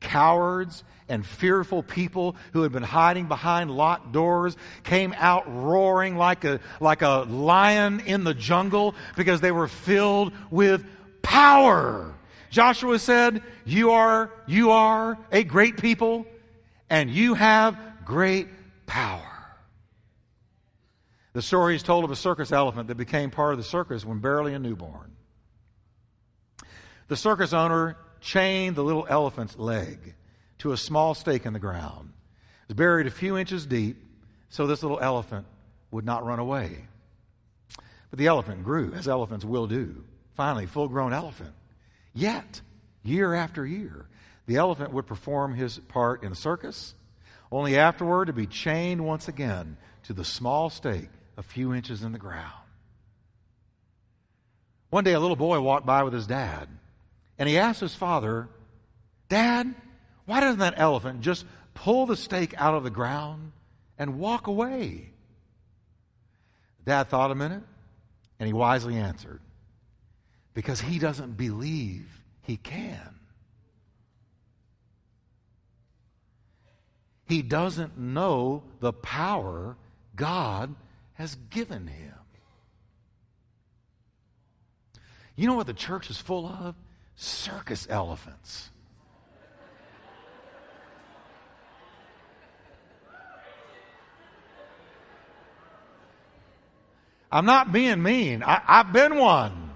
cowards 0.00 0.84
and 1.08 1.24
fearful 1.24 1.82
people 1.82 2.36
who 2.52 2.60
had 2.60 2.72
been 2.72 2.82
hiding 2.82 3.26
behind 3.26 3.70
locked 3.70 4.12
doors 4.12 4.58
came 4.84 5.14
out 5.16 5.44
roaring 5.46 6.18
like 6.18 6.44
a, 6.44 6.60
like 6.80 7.00
a 7.00 7.24
lion 7.30 8.00
in 8.00 8.24
the 8.24 8.34
jungle 8.34 8.94
because 9.16 9.40
they 9.40 9.52
were 9.52 9.68
filled 9.68 10.34
with 10.50 10.84
power. 11.22 12.14
Joshua 12.50 12.98
said, 12.98 13.42
You 13.64 13.92
are, 13.92 14.30
you 14.46 14.72
are 14.72 15.16
a 15.30 15.44
great 15.44 15.78
people 15.78 16.26
and 16.90 17.08
you 17.08 17.34
have 17.34 17.78
great 18.04 18.48
power. 18.86 19.22
The 21.32 21.42
story 21.42 21.76
is 21.76 21.84
told 21.84 22.04
of 22.04 22.10
a 22.10 22.16
circus 22.16 22.50
elephant 22.50 22.88
that 22.88 22.96
became 22.96 23.30
part 23.30 23.52
of 23.52 23.58
the 23.58 23.64
circus 23.64 24.04
when 24.04 24.18
barely 24.18 24.52
a 24.52 24.58
newborn. 24.58 25.12
The 27.06 27.16
circus 27.16 27.52
owner 27.52 27.96
chained 28.20 28.74
the 28.74 28.84
little 28.84 29.06
elephant's 29.08 29.56
leg 29.56 30.14
to 30.58 30.72
a 30.72 30.76
small 30.76 31.14
stake 31.14 31.46
in 31.46 31.52
the 31.52 31.60
ground. 31.60 32.12
It 32.64 32.70
was 32.70 32.76
buried 32.76 33.06
a 33.06 33.12
few 33.12 33.38
inches 33.38 33.64
deep 33.64 33.96
so 34.48 34.66
this 34.66 34.82
little 34.82 34.98
elephant 35.00 35.46
would 35.92 36.04
not 36.04 36.26
run 36.26 36.40
away. 36.40 36.86
But 38.10 38.18
the 38.18 38.26
elephant 38.26 38.64
grew, 38.64 38.92
as 38.94 39.06
elephants 39.06 39.44
will 39.44 39.68
do. 39.68 40.04
Finally, 40.34 40.66
full 40.66 40.88
grown 40.88 41.12
elephant. 41.12 41.54
Yet, 42.12 42.60
year 43.02 43.34
after 43.34 43.66
year, 43.66 44.06
the 44.46 44.56
elephant 44.56 44.92
would 44.92 45.06
perform 45.06 45.54
his 45.54 45.78
part 45.78 46.22
in 46.22 46.30
the 46.30 46.36
circus 46.36 46.94
only 47.52 47.76
afterward 47.76 48.26
to 48.26 48.32
be 48.32 48.46
chained 48.46 49.04
once 49.04 49.28
again 49.28 49.76
to 50.04 50.12
the 50.12 50.24
small 50.24 50.70
stake 50.70 51.08
a 51.36 51.42
few 51.42 51.74
inches 51.74 52.02
in 52.02 52.12
the 52.12 52.18
ground. 52.18 52.52
One 54.90 55.04
day, 55.04 55.12
a 55.12 55.20
little 55.20 55.36
boy 55.36 55.60
walked 55.60 55.86
by 55.86 56.02
with 56.02 56.12
his 56.12 56.26
dad, 56.26 56.68
and 57.38 57.48
he 57.48 57.58
asked 57.58 57.80
his 57.80 57.94
father, 57.94 58.48
Dad, 59.28 59.74
why 60.26 60.40
doesn't 60.40 60.58
that 60.58 60.74
elephant 60.76 61.20
just 61.20 61.44
pull 61.74 62.06
the 62.06 62.16
stake 62.16 62.54
out 62.56 62.74
of 62.74 62.82
the 62.82 62.90
ground 62.90 63.52
and 63.98 64.18
walk 64.18 64.48
away? 64.48 65.10
Dad 66.84 67.08
thought 67.08 67.30
a 67.30 67.36
minute, 67.36 67.62
and 68.38 68.46
he 68.46 68.52
wisely 68.52 68.96
answered, 68.96 69.40
Because 70.60 70.82
he 70.82 70.98
doesn't 70.98 71.38
believe 71.38 72.06
he 72.42 72.58
can. 72.58 73.14
He 77.26 77.40
doesn't 77.40 77.96
know 77.96 78.64
the 78.80 78.92
power 78.92 79.78
God 80.14 80.74
has 81.14 81.34
given 81.48 81.86
him. 81.86 82.12
You 85.34 85.46
know 85.46 85.54
what 85.54 85.66
the 85.66 85.72
church 85.72 86.10
is 86.10 86.18
full 86.18 86.46
of? 86.46 86.74
Circus 87.16 87.86
elephants. 87.88 88.68
I'm 97.32 97.46
not 97.46 97.72
being 97.72 98.02
mean. 98.02 98.42
I, 98.42 98.60
have 98.66 98.92
been 98.92 99.16
one. 99.16 99.69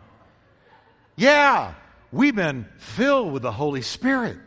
Yeah, 1.17 1.75
we've 2.13 2.35
been 2.35 2.67
filled 2.79 3.33
with 3.33 3.43
the 3.43 3.53
Holy 3.53 3.83
Spirit. 3.83 4.39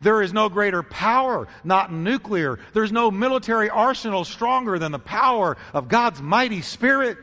There 0.00 0.22
is 0.22 0.32
no 0.32 0.48
greater 0.48 0.82
power, 0.82 1.48
not 1.64 1.92
nuclear. 1.92 2.58
There's 2.72 2.92
no 2.92 3.10
military 3.10 3.68
arsenal 3.68 4.24
stronger 4.24 4.78
than 4.78 4.92
the 4.92 4.98
power 4.98 5.56
of 5.72 5.88
God's 5.88 6.22
mighty 6.22 6.62
Spirit. 6.62 7.18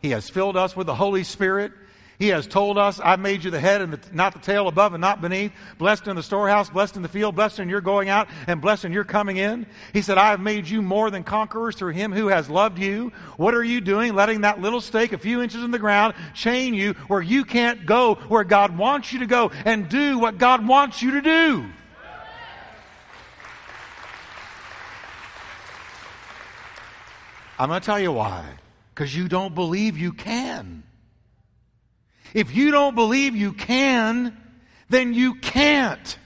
He 0.00 0.10
has 0.10 0.30
filled 0.30 0.56
us 0.56 0.76
with 0.76 0.86
the 0.86 0.94
Holy 0.94 1.24
Spirit. 1.24 1.72
He 2.18 2.28
has 2.28 2.48
told 2.48 2.78
us, 2.78 2.98
I've 2.98 3.20
made 3.20 3.44
you 3.44 3.52
the 3.52 3.60
head 3.60 3.80
and 3.80 3.92
the, 3.92 4.00
not 4.12 4.32
the 4.32 4.40
tail, 4.40 4.66
above 4.66 4.92
and 4.92 5.00
not 5.00 5.20
beneath, 5.20 5.52
blessed 5.78 6.08
in 6.08 6.16
the 6.16 6.22
storehouse, 6.22 6.68
blessed 6.68 6.96
in 6.96 7.02
the 7.02 7.08
field, 7.08 7.36
blessed 7.36 7.60
in 7.60 7.68
your 7.68 7.80
going 7.80 8.08
out, 8.08 8.28
and 8.48 8.60
blessed 8.60 8.86
in 8.86 8.92
your 8.92 9.04
coming 9.04 9.36
in. 9.36 9.66
He 9.92 10.02
said, 10.02 10.18
I 10.18 10.30
have 10.30 10.40
made 10.40 10.66
you 10.66 10.82
more 10.82 11.12
than 11.12 11.22
conquerors 11.22 11.76
through 11.76 11.92
him 11.92 12.10
who 12.10 12.26
has 12.26 12.50
loved 12.50 12.80
you. 12.80 13.12
What 13.36 13.54
are 13.54 13.62
you 13.62 13.80
doing? 13.80 14.16
Letting 14.16 14.40
that 14.40 14.60
little 14.60 14.80
stake 14.80 15.12
a 15.12 15.18
few 15.18 15.40
inches 15.40 15.62
in 15.62 15.70
the 15.70 15.78
ground 15.78 16.14
chain 16.34 16.74
you 16.74 16.94
where 17.06 17.22
you 17.22 17.44
can't 17.44 17.86
go 17.86 18.16
where 18.26 18.42
God 18.42 18.76
wants 18.76 19.12
you 19.12 19.20
to 19.20 19.26
go 19.26 19.52
and 19.64 19.88
do 19.88 20.18
what 20.18 20.38
God 20.38 20.66
wants 20.66 21.00
you 21.00 21.12
to 21.12 21.20
do. 21.20 21.66
I'm 27.60 27.68
going 27.68 27.80
to 27.80 27.86
tell 27.86 28.00
you 28.00 28.10
why. 28.10 28.44
Because 28.92 29.14
you 29.14 29.28
don't 29.28 29.54
believe 29.54 29.96
you 29.96 30.12
can. 30.12 30.82
If 32.34 32.54
you 32.54 32.70
don't 32.70 32.94
believe 32.94 33.34
you 33.34 33.52
can, 33.52 34.36
then 34.88 35.14
you 35.14 35.34
can't. 35.34 36.18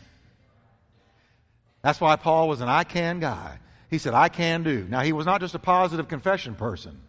That's 1.83 2.01
why 2.01 2.17
Paul 2.17 2.49
was 2.49 2.61
an 2.61 2.69
I 2.69 2.85
can 2.85 3.21
guy. 3.21 3.59
He 3.91 3.99
said, 3.99 4.15
I 4.15 4.29
can 4.29 4.63
do. 4.63 4.87
Now, 4.89 5.01
he 5.01 5.13
was 5.13 5.27
not 5.27 5.41
just 5.41 5.55
a 5.55 5.59
positive 5.59 6.09
confession 6.09 6.55
person. 6.55 7.01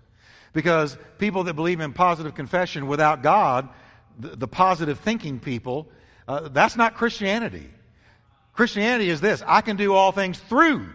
Because 0.51 0.97
people 1.17 1.45
that 1.45 1.53
believe 1.53 1.79
in 1.79 1.93
positive 1.93 2.36
confession 2.36 2.88
without 2.88 3.23
God, 3.23 3.69
the, 4.19 4.36
the 4.36 4.47
positive 4.47 4.99
thinking 4.99 5.39
people, 5.39 5.88
uh, 6.27 6.49
that's 6.49 6.75
not 6.75 6.95
Christianity. 6.95 7.69
Christianity 8.53 9.10
is 9.10 9.21
this 9.21 9.43
I 9.45 9.62
can 9.62 9.77
do 9.77 9.93
all 9.93 10.12
things 10.12 10.38
through 10.38 10.88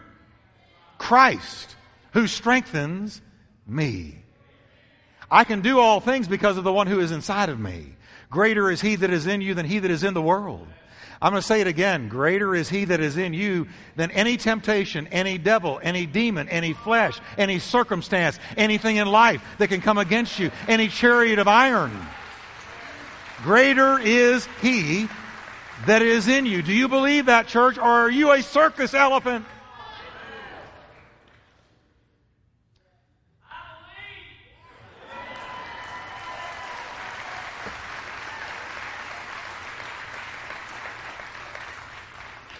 Christ 0.97 1.75
who 2.13 2.27
strengthens 2.27 3.21
me. 3.67 4.23
I 5.31 5.45
can 5.45 5.61
do 5.61 5.79
all 5.79 6.01
things 6.01 6.29
because 6.29 6.57
of 6.57 6.65
the 6.65 6.73
one 6.73 6.87
who 6.87 7.01
is 7.01 7.11
inside 7.11 7.49
of 7.49 7.61
me. 7.61 7.95
Greater 8.31 8.71
is 8.71 8.81
he 8.81 8.97
that 8.97 9.11
is 9.11 9.27
in 9.27 9.41
you 9.41 9.55
than 9.55 9.67
he 9.67 9.79
that 9.79 9.91
is 9.91 10.05
in 10.05 10.15
the 10.15 10.23
world. 10.23 10.67
I'm 11.21 11.33
going 11.33 11.43
to 11.43 11.47
say 11.47 11.61
it 11.61 11.67
again. 11.67 12.09
Greater 12.09 12.55
is 12.55 12.69
he 12.69 12.85
that 12.85 13.01
is 13.01 13.17
in 13.17 13.35
you 13.35 13.67
than 13.97 14.11
any 14.13 14.37
temptation, 14.37 15.09
any 15.09 15.37
devil, 15.37 15.81
any 15.83 16.07
demon, 16.07 16.49
any 16.49 16.73
flesh, 16.73 17.19
any 17.37 17.59
circumstance, 17.59 18.39
anything 18.57 18.97
in 18.97 19.09
life 19.09 19.43
that 19.59 19.69
can 19.69 19.81
come 19.81 19.99
against 19.99 20.39
you, 20.39 20.53
any 20.69 20.87
chariot 20.87 21.41
of 21.41 21.49
iron. 21.49 21.91
Greater 23.43 23.99
is 23.99 24.47
he 24.63 25.09
that 25.87 26.03
is 26.03 26.29
in 26.29 26.47
you. 26.47 26.63
Do 26.63 26.73
you 26.73 26.89
believe 26.89 27.27
that, 27.27 27.49
church, 27.49 27.79
or 27.79 27.83
are 27.83 28.11
you 28.11 28.33
a 28.33 28.43
circus 28.43 28.95
elephant? 28.95 29.45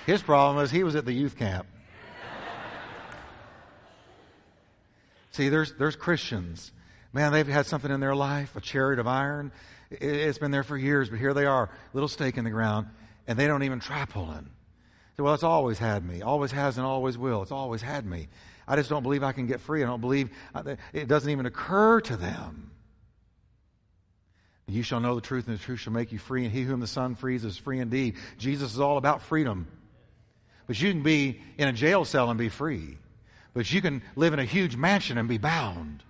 His 0.09 0.23
problem 0.23 0.65
is 0.65 0.71
he 0.71 0.85
was 0.85 0.97
at 0.97 1.05
the 1.05 1.13
youth 1.13 1.37
camp. 1.37 1.67
See, 5.33 5.51
there's, 5.51 5.75
there's 5.75 5.97
Christians. 5.97 6.73
Man, 7.13 7.31
they've 7.31 7.47
had 7.47 7.67
something 7.67 7.91
in 7.91 8.01
their 8.01 8.15
life, 8.17 8.57
a 8.57 8.63
chariot 8.63 9.01
of 9.01 9.07
iron. 9.07 9.53
It's 9.91 10.39
been 10.39 10.51
there 10.51 10.63
for 10.63 10.79
years, 10.79 11.11
but 11.11 11.19
here 11.19 11.35
they 11.35 11.45
are, 11.45 11.69
little 11.93 12.09
stake 12.09 12.39
in 12.39 12.45
the 12.45 12.51
ground, 12.51 12.87
and 13.27 13.39
they 13.39 13.47
don't 13.47 13.65
even 13.65 13.81
try 13.81 14.07
pulling. 14.07 14.49
So, 15.19 15.25
well, 15.25 15.35
it's 15.35 15.43
always 15.43 15.79
had 15.79 16.03
me, 16.03 16.23
always 16.23 16.53
has 16.53 16.79
and 16.79 16.87
always 16.87 17.19
will. 17.19 17.43
It's 17.43 17.53
always 17.53 17.83
had 17.83 18.07
me. 18.07 18.29
I 18.67 18.77
just 18.77 18.89
don't 18.89 19.03
believe 19.03 19.23
I 19.23 19.33
can 19.33 19.47
get 19.47 19.61
free. 19.61 19.83
I 19.83 19.87
don't 19.87 20.01
believe 20.01 20.31
it 20.95 21.07
doesn't 21.07 21.29
even 21.29 21.45
occur 21.45 22.01
to 22.01 22.17
them. 22.17 22.71
You 24.69 24.83
shall 24.83 25.01
know 25.01 25.17
the 25.17 25.21
truth, 25.21 25.49
and 25.49 25.59
the 25.59 25.63
truth 25.63 25.81
shall 25.81 25.93
make 25.93 26.13
you 26.13 26.19
free, 26.19 26.45
and 26.45 26.53
he 26.53 26.63
whom 26.63 26.81
the 26.81 26.87
Son 26.87 27.15
frees 27.15 27.45
is 27.45 27.59
free 27.59 27.79
indeed. 27.79 28.17
Jesus 28.39 28.73
is 28.73 28.81
all 28.81 28.97
about 28.97 29.21
freedom. 29.21 29.67
But 30.69 30.81
you 30.81 30.93
can 30.93 31.03
be 31.03 31.41
in 31.57 31.67
a 31.67 31.73
jail 31.73 32.05
cell 32.05 32.31
and 32.31 32.39
be 32.39 32.51
free. 32.51 32.99
But 33.55 33.73
you 33.73 33.83
can 33.83 34.03
live 34.15 34.35
in 34.35 34.39
a 34.39 34.45
huge 34.45 34.77
mansion 34.77 35.19
and 35.19 35.29
be 35.29 35.39
bound. 35.39 36.05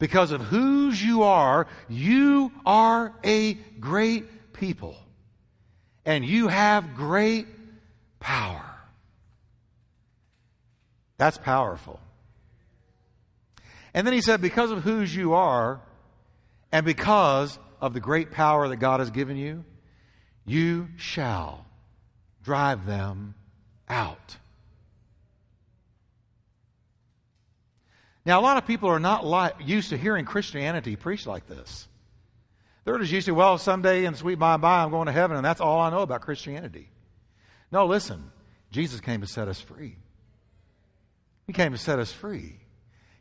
Because 0.00 0.32
of 0.32 0.40
whose 0.40 1.00
you 1.00 1.22
are, 1.22 1.68
you 1.88 2.50
are 2.66 3.14
a 3.22 3.54
great 3.78 4.52
people. 4.54 4.96
And 6.04 6.24
you 6.24 6.48
have 6.48 6.96
great 6.96 7.46
power. 8.18 8.64
That's 11.18 11.38
powerful. 11.38 12.00
And 13.94 14.06
then 14.06 14.14
he 14.14 14.22
said, 14.22 14.40
Because 14.40 14.70
of 14.70 14.82
whose 14.82 15.14
you 15.14 15.34
are, 15.34 15.80
and 16.72 16.86
because 16.86 17.58
of 17.80 17.92
the 17.92 18.00
great 18.00 18.32
power 18.32 18.66
that 18.68 18.76
God 18.76 19.00
has 19.00 19.10
given 19.10 19.36
you, 19.36 19.64
you 20.44 20.88
shall 20.96 21.66
drive 22.42 22.86
them 22.86 23.34
out. 23.88 24.36
Now, 28.24 28.40
a 28.40 28.42
lot 28.42 28.56
of 28.56 28.66
people 28.66 28.88
are 28.88 29.00
not 29.00 29.60
used 29.66 29.90
to 29.90 29.96
hearing 29.96 30.24
Christianity 30.24 30.94
preached 30.96 31.26
like 31.26 31.48
this. 31.48 31.88
They're 32.84 32.98
just 32.98 33.12
used 33.12 33.26
to, 33.26 33.34
well, 33.34 33.58
someday 33.58 34.04
in 34.04 34.14
sweet 34.14 34.38
by 34.38 34.54
and 34.54 34.62
by 34.62 34.82
I'm 34.82 34.90
going 34.90 35.06
to 35.06 35.12
heaven, 35.12 35.36
and 35.36 35.44
that's 35.44 35.60
all 35.60 35.80
I 35.80 35.90
know 35.90 36.00
about 36.00 36.20
Christianity. 36.20 36.88
No, 37.70 37.86
listen. 37.86 38.30
Jesus 38.70 39.00
came 39.00 39.20
to 39.20 39.26
set 39.26 39.48
us 39.48 39.60
free. 39.60 39.96
He 41.46 41.52
came 41.52 41.72
to 41.72 41.78
set 41.78 41.98
us 41.98 42.12
free. 42.12 42.60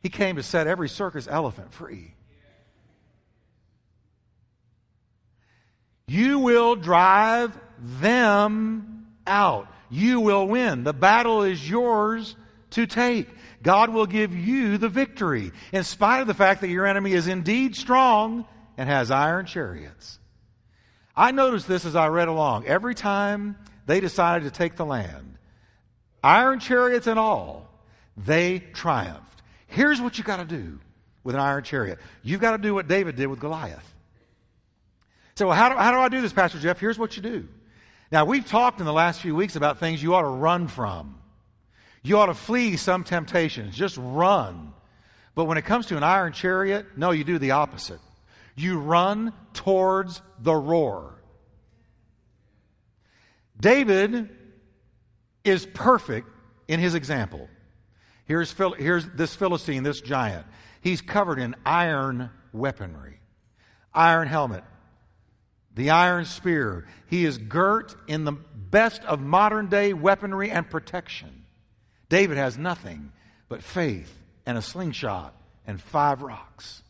He 0.02 0.10
came 0.10 0.38
to 0.38 0.44
set 0.44 0.66
every 0.66 0.88
circus 0.90 1.28
elephant 1.30 1.74
free. 1.74 2.14
You 6.12 6.40
will 6.40 6.76
drive 6.76 7.58
them 7.80 9.08
out. 9.26 9.70
You 9.90 10.20
will 10.20 10.46
win. 10.46 10.84
The 10.84 10.92
battle 10.92 11.44
is 11.44 11.70
yours 11.70 12.36
to 12.72 12.86
take. 12.86 13.30
God 13.64 13.92
will 13.92 14.06
give 14.06 14.36
you 14.36 14.78
the 14.78 14.90
victory, 14.90 15.54
in 15.72 15.86
spite 15.86 16.20
of 16.20 16.28
the 16.28 16.34
fact 16.34 16.60
that 16.62 16.68
your 16.68 16.86
enemy 16.86 17.14
is 17.14 17.28
indeed 17.28 17.78
strong 17.78 18.46
and 18.76 18.90
has 18.90 19.10
iron 19.10 19.46
chariots. 19.46 20.20
I 21.16 21.32
noticed 21.32 21.70
this 21.70 21.86
as 21.86 21.96
I 21.96 22.10
read 22.10 22.28
along. 22.28 22.66
Every 22.68 22.94
time 22.94 23.56
they 23.86 24.02
decided 24.02 24.44
to 24.44 24.52
take 24.52 24.76
the 24.76 24.86
land, 24.86 25.38
iron 26.22 26.60
chariots 26.60 27.08
and 27.08 27.18
all, 27.18 27.70
they 28.18 28.60
triumphed. 28.60 29.44
Here's 29.68 30.02
what 30.02 30.18
you 30.18 30.26
got 30.26 30.38
to 30.38 30.46
do 30.46 30.78
with 31.24 31.36
an 31.36 31.42
iron 31.42 31.64
chariot. 31.64 32.00
You've 32.22 32.42
got 32.42 32.52
to 32.52 32.58
do 32.58 32.74
what 32.74 32.90
David 32.90 33.16
did 33.16 33.28
with 33.28 33.40
Goliath. 33.40 33.91
So, 35.36 35.48
well, 35.48 35.56
how 35.56 35.70
do, 35.70 35.76
how 35.76 35.92
do 35.92 35.98
I 35.98 36.10
do 36.10 36.22
this, 36.22 36.34
Pastor 36.34 36.60
Jeff? 36.60 36.80
Here's 36.80 37.00
what 37.00 37.16
you 37.16 37.24
do. 37.24 37.48
Now, 38.12 38.26
we've 38.26 38.46
talked 38.46 38.80
in 38.80 38.86
the 38.86 38.94
last 38.94 39.22
few 39.22 39.36
weeks 39.36 39.56
about 39.56 39.80
things 39.80 40.04
you 40.04 40.14
ought 40.14 40.24
to 40.24 40.28
run 40.28 40.68
from. 40.68 41.18
You 42.04 42.18
ought 42.18 42.26
to 42.26 42.34
flee 42.34 42.78
some 42.78 43.04
temptations. 43.04 43.76
Just 43.76 43.98
run. 43.98 44.74
But 45.36 45.46
when 45.46 45.58
it 45.58 45.64
comes 45.64 45.86
to 45.88 45.98
an 45.98 46.04
iron 46.04 46.34
chariot, 46.34 46.98
no, 46.98 47.12
you 47.12 47.24
do 47.24 47.38
the 47.38 47.52
opposite. 47.52 48.00
You 48.56 48.80
run 48.80 49.34
towards 49.54 50.22
the 50.40 50.54
roar. 50.54 51.16
David 53.60 54.30
is 55.44 55.66
perfect 55.66 56.28
in 56.68 56.80
his 56.80 56.96
example. 56.96 57.48
Here's, 58.26 58.52
Phil, 58.52 58.74
here's 58.74 59.08
this 59.10 59.36
Philistine, 59.36 59.84
this 59.84 60.02
giant. 60.02 60.46
He's 60.82 61.02
covered 61.02 61.40
in 61.40 61.56
iron 61.66 62.30
weaponry, 62.52 63.20
iron 63.94 64.28
helmet, 64.28 64.64
the 65.76 65.90
iron 65.90 66.26
spear. 66.26 66.88
He 67.08 67.26
is 67.26 67.38
girt 67.38 67.96
in 68.08 68.26
the 68.26 68.34
best 68.34 69.04
of 69.04 69.20
modern 69.20 69.68
day 69.68 69.94
weaponry 69.94 70.50
and 70.52 70.70
protection. 70.70 71.46
David 72.10 72.38
has 72.38 72.58
nothing 72.58 73.12
but 73.50 73.64
faith 73.64 74.22
and 74.46 74.58
a 74.58 74.62
slingshot 74.62 75.34
and 75.66 75.82
five 75.82 76.22
rocks. 76.22 76.82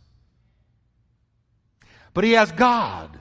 But 2.14 2.24
he 2.24 2.32
has 2.34 2.52
God. 2.52 3.18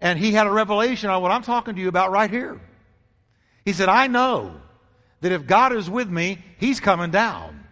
And 0.00 0.18
he 0.18 0.32
had 0.32 0.46
a 0.46 0.50
revelation 0.50 1.10
on 1.10 1.22
what 1.22 1.32
I'm 1.32 1.42
talking 1.42 1.74
to 1.74 1.80
you 1.80 1.88
about 1.88 2.12
right 2.12 2.30
here. 2.30 2.60
He 3.64 3.72
said, 3.72 3.88
I 3.88 4.06
know 4.06 4.60
that 5.20 5.32
if 5.32 5.46
God 5.46 5.72
is 5.72 5.90
with 5.90 6.08
me, 6.08 6.38
he's 6.58 6.80
coming 6.80 7.10
down. 7.10 7.64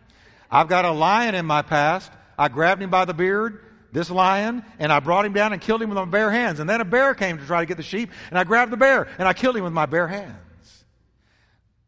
I've 0.51 0.69
got 0.69 0.85
a 0.85 0.91
lion 0.91 1.35
in 1.35 1.47
my 1.47 1.63
past. 1.63 2.11
I 2.39 2.49
grabbed 2.49 2.83
him 2.83 2.91
by 2.91 3.05
the 3.05 3.15
beard, 3.15 3.65
this 3.97 4.11
lion, 4.11 4.63
and 4.79 4.93
I 4.93 5.01
brought 5.01 5.25
him 5.25 5.33
down 5.33 5.55
and 5.55 5.63
killed 5.63 5.81
him 5.81 5.89
with 5.89 5.97
my 5.97 6.05
bare 6.05 6.31
hands. 6.31 6.61
And 6.61 6.69
then 6.69 6.83
a 6.83 6.85
bear 6.85 7.15
came 7.15 7.39
to 7.39 7.47
try 7.47 7.61
to 7.61 7.67
get 7.67 7.79
the 7.79 7.83
sheep, 7.83 8.11
and 8.29 8.39
I 8.39 8.45
grabbed 8.45 8.71
the 8.71 8.77
bear 8.77 9.09
and 9.19 9.27
I 9.27 9.33
killed 9.33 9.57
him 9.57 9.65
with 9.65 9.73
my 9.73 9.87
bare 9.87 10.07
hands. 10.07 10.85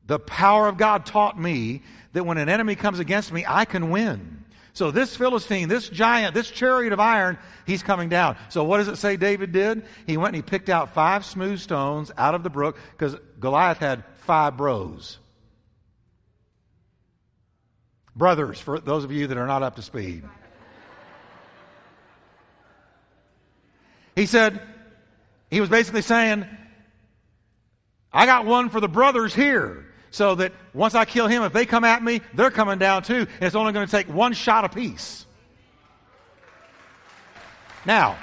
The 0.07 0.19
power 0.19 0.69
of 0.69 0.79
God 0.79 1.05
taught 1.05 1.39
me 1.39 1.83
that 2.15 2.25
when 2.25 2.39
an 2.39 2.49
enemy 2.49 2.77
comes 2.77 2.99
against 2.99 3.31
me, 3.31 3.45
I 3.47 3.67
can 3.67 3.91
win. 3.91 4.43
So 4.73 4.91
this 4.91 5.17
Philistine, 5.17 5.69
this 5.69 5.87
giant, 5.91 6.33
this 6.33 6.51
chariot 6.51 6.95
of 6.95 7.01
iron, 7.01 7.37
he's 7.67 7.83
coming 7.83 8.09
down. 8.09 8.39
So 8.49 8.65
what 8.65 8.79
does 8.79 8.89
it 8.89 8.97
say 8.97 9.19
David 9.19 9.53
did? 9.53 9.85
He 10.07 10.17
went 10.17 10.35
and 10.35 10.37
he 10.37 10.49
picked 10.49 10.71
out 10.71 10.95
five 10.95 11.27
smooth 11.27 11.61
stones 11.61 12.11
out 12.17 12.35
of 12.35 12.43
the 12.43 12.49
brook 12.49 12.79
because 12.93 13.17
Goliath 13.39 13.79
had 13.79 14.03
five 14.21 14.57
bros. 14.57 15.19
Brothers, 18.17 18.59
for 18.59 18.81
those 18.81 19.05
of 19.05 19.13
you 19.13 19.27
that 19.27 19.37
are 19.37 19.47
not 19.47 19.63
up 19.63 19.77
to 19.77 19.83
speed. 19.83 20.25
He 24.19 24.27
said, 24.27 24.61
he 25.49 25.61
was 25.61 25.71
basically 25.71 26.03
saying, 26.03 26.45
I 28.13 28.27
got 28.27 28.47
one 28.47 28.69
for 28.69 28.81
the 28.81 28.89
brothers 28.89 29.33
here 29.33 29.87
so 30.11 30.35
that 30.35 30.53
once 30.75 30.97
I 30.97 31.05
kill 31.05 31.29
him, 31.29 31.45
if 31.45 31.53
they 31.53 31.67
come 31.67 31.85
at 31.85 32.03
me, 32.03 32.21
they're 32.35 32.51
coming 32.51 32.81
down 32.81 33.05
too, 33.05 33.15
and 33.15 33.43
it's 33.43 33.55
only 33.55 33.73
going 33.73 33.87
to 33.87 33.91
take 33.93 34.09
one 34.09 34.33
shot 34.33 34.65
apiece. 34.65 35.25
Now, 37.87 38.19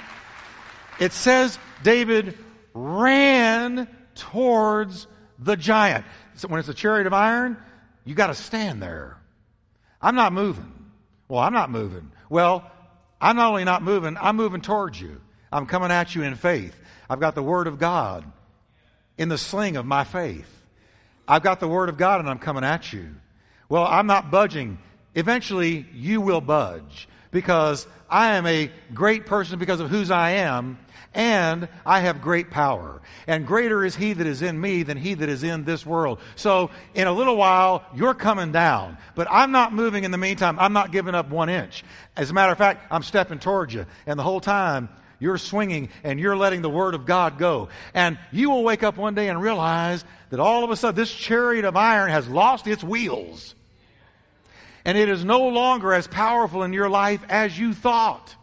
it 1.00 1.14
says 1.14 1.58
David 1.82 2.36
ran 2.74 3.88
towards 4.16 5.06
the 5.38 5.56
giant. 5.56 6.04
So 6.34 6.46
when 6.48 6.60
it's 6.60 6.68
a 6.68 6.74
chariot 6.74 7.06
of 7.06 7.14
iron, 7.14 7.56
you 8.04 8.14
got 8.14 8.26
to 8.26 8.34
stand 8.34 8.82
there. 8.82 9.16
I'm 10.02 10.14
not 10.14 10.34
moving. 10.34 10.74
Well, 11.26 11.40
I'm 11.40 11.54
not 11.54 11.70
moving. 11.70 12.12
Well, 12.28 12.70
I'm 13.18 13.36
not 13.36 13.48
only 13.48 13.64
not 13.64 13.82
moving, 13.82 14.18
I'm 14.18 14.36
moving 14.36 14.60
towards 14.60 15.00
you. 15.00 15.22
I'm 15.56 15.64
coming 15.64 15.90
at 15.90 16.14
you 16.14 16.22
in 16.22 16.34
faith. 16.34 16.78
I've 17.08 17.18
got 17.18 17.34
the 17.34 17.42
Word 17.42 17.66
of 17.66 17.78
God 17.78 18.30
in 19.16 19.30
the 19.30 19.38
sling 19.38 19.78
of 19.78 19.86
my 19.86 20.04
faith. 20.04 20.52
I've 21.26 21.42
got 21.42 21.60
the 21.60 21.66
Word 21.66 21.88
of 21.88 21.96
God 21.96 22.20
and 22.20 22.28
I'm 22.28 22.38
coming 22.38 22.62
at 22.62 22.92
you. 22.92 23.14
Well, 23.70 23.84
I'm 23.84 24.06
not 24.06 24.30
budging. 24.30 24.76
Eventually, 25.14 25.86
you 25.94 26.20
will 26.20 26.42
budge 26.42 27.08
because 27.30 27.86
I 28.10 28.34
am 28.34 28.46
a 28.46 28.70
great 28.92 29.24
person 29.24 29.58
because 29.58 29.80
of 29.80 29.88
whose 29.88 30.10
I 30.10 30.32
am, 30.32 30.78
and 31.14 31.68
I 31.86 32.00
have 32.00 32.20
great 32.20 32.50
power. 32.50 33.00
And 33.26 33.46
greater 33.46 33.82
is 33.82 33.96
He 33.96 34.12
that 34.12 34.26
is 34.26 34.42
in 34.42 34.60
me 34.60 34.82
than 34.82 34.98
He 34.98 35.14
that 35.14 35.28
is 35.30 35.42
in 35.42 35.64
this 35.64 35.86
world. 35.86 36.20
So, 36.34 36.70
in 36.94 37.06
a 37.06 37.12
little 37.12 37.36
while, 37.36 37.82
you're 37.94 38.12
coming 38.12 38.52
down. 38.52 38.98
But 39.14 39.26
I'm 39.30 39.52
not 39.52 39.72
moving 39.72 40.04
in 40.04 40.10
the 40.10 40.18
meantime. 40.18 40.58
I'm 40.58 40.74
not 40.74 40.92
giving 40.92 41.14
up 41.14 41.30
one 41.30 41.48
inch. 41.48 41.82
As 42.14 42.28
a 42.28 42.34
matter 42.34 42.52
of 42.52 42.58
fact, 42.58 42.86
I'm 42.90 43.02
stepping 43.02 43.38
towards 43.38 43.72
you. 43.72 43.86
And 44.06 44.18
the 44.18 44.22
whole 44.22 44.40
time, 44.40 44.90
you're 45.18 45.38
swinging 45.38 45.88
and 46.04 46.20
you're 46.20 46.36
letting 46.36 46.62
the 46.62 46.70
Word 46.70 46.94
of 46.94 47.06
God 47.06 47.38
go. 47.38 47.68
And 47.94 48.18
you 48.32 48.50
will 48.50 48.64
wake 48.64 48.82
up 48.82 48.96
one 48.96 49.14
day 49.14 49.28
and 49.28 49.40
realize 49.40 50.04
that 50.30 50.40
all 50.40 50.64
of 50.64 50.70
a 50.70 50.76
sudden 50.76 50.96
this 50.96 51.12
chariot 51.12 51.64
of 51.64 51.76
iron 51.76 52.10
has 52.10 52.28
lost 52.28 52.66
its 52.66 52.84
wheels. 52.84 53.54
And 54.84 54.96
it 54.96 55.08
is 55.08 55.24
no 55.24 55.48
longer 55.48 55.92
as 55.92 56.06
powerful 56.06 56.62
in 56.62 56.72
your 56.72 56.88
life 56.88 57.20
as 57.28 57.58
you 57.58 57.74
thought. 57.74 58.34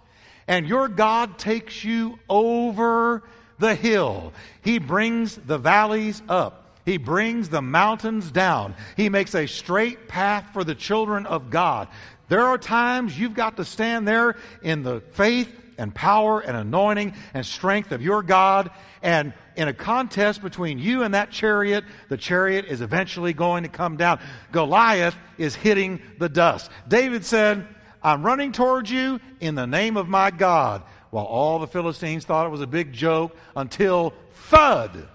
And 0.48 0.68
your 0.68 0.90
God 0.90 1.38
takes 1.38 1.84
you 1.84 2.20
over 2.30 3.24
the 3.60 3.76
hill. 3.76 4.34
He 4.62 4.78
brings 4.78 5.36
the 5.36 5.58
valleys 5.58 6.22
up. 6.28 6.60
He 6.86 6.98
brings 6.98 7.48
the 7.48 7.62
mountains 7.62 8.30
down. 8.30 8.76
He 8.98 9.08
makes 9.08 9.36
a 9.36 9.48
straight 9.48 10.10
path 10.10 10.50
for 10.52 10.66
the 10.66 10.76
children 10.76 11.26
of 11.26 11.50
God. 11.50 11.88
There 12.28 12.44
are 12.44 12.58
times 12.58 13.18
you've 13.18 13.36
got 13.36 13.56
to 13.58 13.64
stand 13.64 14.06
there 14.06 14.36
in 14.62 14.84
the 14.84 15.00
faith 15.12 15.50
and 15.78 15.94
power 15.94 16.40
and 16.40 16.56
anointing 16.56 17.14
and 17.34 17.46
strength 17.46 17.92
of 17.92 18.02
your 18.02 18.24
God. 18.24 18.72
And 19.02 19.34
in 19.56 19.68
a 19.68 19.74
contest 19.74 20.42
between 20.42 20.80
you 20.80 21.04
and 21.04 21.14
that 21.14 21.32
chariot, 21.32 21.84
the 22.10 22.18
chariot 22.18 22.66
is 22.66 22.82
eventually 22.82 23.34
going 23.34 23.64
to 23.64 23.70
come 23.70 23.98
down. 23.98 24.20
Goliath 24.52 25.16
is 25.38 25.56
hitting 25.56 26.02
the 26.20 26.30
dust. 26.30 26.70
David 26.88 27.26
said, 27.26 27.68
I'm 28.02 28.24
running 28.24 28.52
towards 28.52 28.92
you 28.92 29.20
in 29.40 29.56
the 29.56 29.68
name 29.68 29.98
of 29.98 30.08
my 30.08 30.32
God. 30.32 30.84
While 31.10 31.26
all 31.26 31.60
the 31.60 31.68
Philistines 31.68 32.26
thought 32.26 32.48
it 32.48 32.50
was 32.50 32.62
a 32.62 32.68
big 32.68 32.92
joke 32.92 33.36
until 33.56 34.14
thud. 34.32 35.08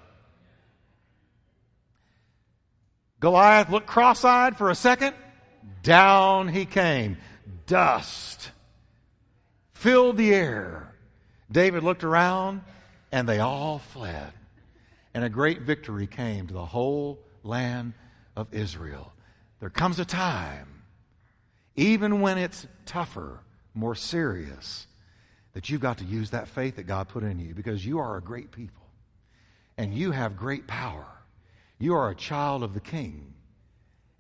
Goliath 3.21 3.69
looked 3.69 3.89
cross 3.89 4.25
eyed 4.25 4.57
for 4.57 4.71
a 4.71 4.75
second. 4.77 5.15
Down 5.83 6.49
he 6.49 6.67
came. 6.67 7.17
Dust 7.67 8.53
filled 9.79 10.17
the 10.17 10.35
air. 10.35 10.93
David 11.51 11.85
looked 11.85 12.05
around, 12.05 12.63
and 13.13 13.29
they 13.29 13.39
all 13.39 13.79
fled. 13.79 14.33
And 15.15 15.25
a 15.25 15.29
great 15.29 15.63
victory 15.63 16.07
came 16.07 16.47
to 16.49 16.53
the 16.53 16.65
whole 16.65 17.19
land 17.43 17.95
of 18.37 18.53
Israel. 18.53 19.13
There 19.61 19.71
comes 19.71 19.99
a 19.99 20.05
time, 20.05 20.83
even 21.77 22.21
when 22.21 22.39
it's 22.39 22.67
tougher, 22.87 23.41
more 23.75 23.95
serious, 23.95 24.87
that 25.55 25.71
you've 25.71 25.81
got 25.81 25.99
to 25.99 26.05
use 26.05 26.31
that 26.31 26.49
faith 26.49 26.77
that 26.77 26.87
God 26.87 27.09
put 27.09 27.23
in 27.23 27.39
you 27.39 27.55
because 27.55 27.85
you 27.85 27.99
are 27.99 28.17
a 28.17 28.21
great 28.21 28.51
people 28.51 28.87
and 29.77 29.95
you 29.95 30.11
have 30.11 30.37
great 30.37 30.67
power. 30.67 31.07
You 31.79 31.95
are 31.95 32.11
a 32.11 32.15
child 32.15 32.63
of 32.65 32.75
the 32.75 32.81
King. 32.81 33.33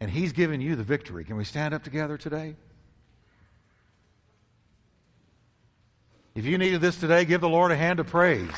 And 0.00 0.08
He's 0.08 0.32
given 0.32 0.60
you 0.60 0.76
the 0.76 0.84
victory. 0.84 1.24
Can 1.24 1.36
we 1.36 1.44
stand 1.44 1.74
up 1.74 1.82
together 1.82 2.16
today? 2.16 2.54
If 6.38 6.46
you 6.46 6.56
needed 6.56 6.80
this 6.80 6.96
today, 6.96 7.24
give 7.24 7.40
the 7.40 7.48
Lord 7.48 7.72
a 7.72 7.76
hand 7.76 7.98
of 7.98 8.06
praise. 8.06 8.48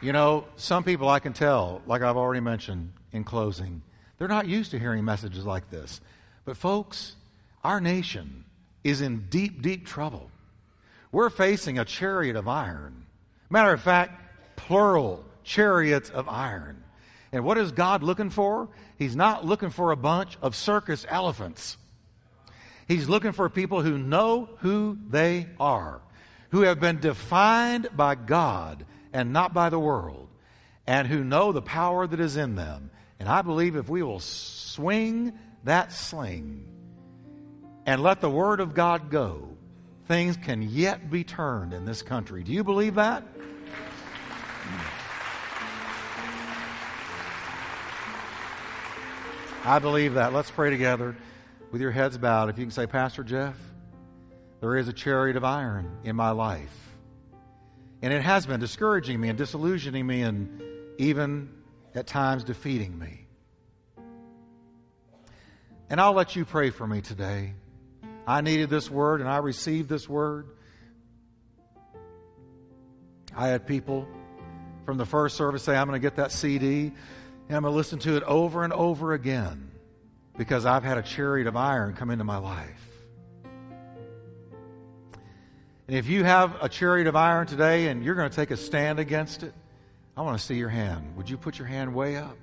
You 0.00 0.14
know, 0.14 0.46
some 0.56 0.82
people 0.82 1.10
I 1.10 1.18
can 1.18 1.34
tell, 1.34 1.82
like 1.86 2.00
I've 2.00 2.16
already 2.16 2.40
mentioned 2.40 2.94
in 3.12 3.22
closing, 3.24 3.82
they're 4.16 4.28
not 4.28 4.48
used 4.48 4.70
to 4.70 4.78
hearing 4.78 5.04
messages 5.04 5.44
like 5.44 5.68
this. 5.68 6.00
But, 6.46 6.56
folks, 6.56 7.14
our 7.62 7.82
nation 7.82 8.46
is 8.82 9.02
in 9.02 9.26
deep, 9.28 9.60
deep 9.60 9.84
trouble. 9.84 10.30
We're 11.12 11.28
facing 11.28 11.78
a 11.78 11.84
chariot 11.84 12.36
of 12.36 12.48
iron. 12.48 13.04
Matter 13.50 13.74
of 13.74 13.82
fact, 13.82 14.22
plural 14.56 15.22
chariots 15.42 16.08
of 16.08 16.30
iron. 16.30 16.82
And 17.30 17.44
what 17.44 17.58
is 17.58 17.72
God 17.72 18.02
looking 18.02 18.30
for? 18.30 18.68
He's 18.96 19.16
not 19.16 19.44
looking 19.44 19.70
for 19.70 19.90
a 19.90 19.96
bunch 19.96 20.38
of 20.40 20.54
circus 20.54 21.04
elephants. 21.08 21.76
He's 22.86 23.08
looking 23.08 23.32
for 23.32 23.48
people 23.48 23.82
who 23.82 23.98
know 23.98 24.48
who 24.58 24.98
they 25.08 25.48
are, 25.58 26.00
who 26.50 26.62
have 26.62 26.80
been 26.80 27.00
defined 27.00 27.88
by 27.96 28.14
God 28.14 28.84
and 29.12 29.32
not 29.32 29.54
by 29.54 29.70
the 29.70 29.78
world, 29.78 30.28
and 30.86 31.08
who 31.08 31.24
know 31.24 31.52
the 31.52 31.62
power 31.62 32.06
that 32.06 32.20
is 32.20 32.36
in 32.36 32.56
them. 32.56 32.90
And 33.18 33.28
I 33.28 33.42
believe 33.42 33.76
if 33.76 33.88
we 33.88 34.02
will 34.02 34.20
swing 34.20 35.32
that 35.64 35.92
sling 35.92 36.66
and 37.86 38.02
let 38.02 38.20
the 38.20 38.30
Word 38.30 38.60
of 38.60 38.74
God 38.74 39.10
go, 39.10 39.48
things 40.06 40.36
can 40.36 40.62
yet 40.62 41.10
be 41.10 41.24
turned 41.24 41.72
in 41.72 41.84
this 41.84 42.02
country. 42.02 42.42
Do 42.42 42.52
you 42.52 42.64
believe 42.64 42.96
that? 42.96 43.24
I 49.66 49.78
believe 49.78 50.14
that. 50.14 50.34
Let's 50.34 50.50
pray 50.50 50.68
together 50.68 51.16
with 51.72 51.80
your 51.80 51.90
heads 51.90 52.18
bowed. 52.18 52.50
If 52.50 52.58
you 52.58 52.64
can 52.66 52.70
say, 52.70 52.86
Pastor 52.86 53.24
Jeff, 53.24 53.56
there 54.60 54.76
is 54.76 54.88
a 54.88 54.92
chariot 54.92 55.36
of 55.38 55.44
iron 55.44 55.90
in 56.04 56.16
my 56.16 56.32
life. 56.32 56.96
And 58.02 58.12
it 58.12 58.20
has 58.20 58.44
been 58.44 58.60
discouraging 58.60 59.18
me 59.18 59.30
and 59.30 59.38
disillusioning 59.38 60.06
me 60.06 60.20
and 60.20 60.62
even 60.98 61.48
at 61.94 62.06
times 62.06 62.44
defeating 62.44 62.98
me. 62.98 63.26
And 65.88 65.98
I'll 65.98 66.12
let 66.12 66.36
you 66.36 66.44
pray 66.44 66.68
for 66.68 66.86
me 66.86 67.00
today. 67.00 67.54
I 68.26 68.42
needed 68.42 68.68
this 68.68 68.90
word 68.90 69.22
and 69.22 69.30
I 69.30 69.38
received 69.38 69.88
this 69.88 70.06
word. 70.06 70.46
I 73.34 73.48
had 73.48 73.66
people 73.66 74.06
from 74.84 74.98
the 74.98 75.06
first 75.06 75.38
service 75.38 75.62
say, 75.62 75.74
I'm 75.74 75.88
going 75.88 75.98
to 75.98 76.06
get 76.06 76.16
that 76.16 76.32
CD 76.32 76.92
and 77.48 77.56
I'm 77.56 77.62
going 77.62 77.72
to 77.72 77.76
listen 77.76 77.98
to 78.00 78.16
it 78.16 78.22
over 78.22 78.64
and 78.64 78.72
over 78.72 79.12
again 79.12 79.70
because 80.36 80.64
I've 80.66 80.82
had 80.82 80.98
a 80.98 81.02
chariot 81.02 81.46
of 81.46 81.56
iron 81.56 81.94
come 81.94 82.10
into 82.10 82.24
my 82.24 82.38
life. 82.38 82.80
And 85.86 85.96
if 85.98 86.08
you 86.08 86.24
have 86.24 86.56
a 86.62 86.68
chariot 86.68 87.06
of 87.06 87.14
iron 87.14 87.46
today 87.46 87.88
and 87.88 88.02
you're 88.02 88.14
going 88.14 88.30
to 88.30 88.34
take 88.34 88.50
a 88.50 88.56
stand 88.56 88.98
against 88.98 89.42
it, 89.42 89.52
I 90.16 90.22
want 90.22 90.38
to 90.38 90.44
see 90.44 90.54
your 90.54 90.70
hand. 90.70 91.16
Would 91.16 91.28
you 91.28 91.36
put 91.36 91.58
your 91.58 91.68
hand 91.68 91.94
way 91.94 92.16
up? 92.16 92.36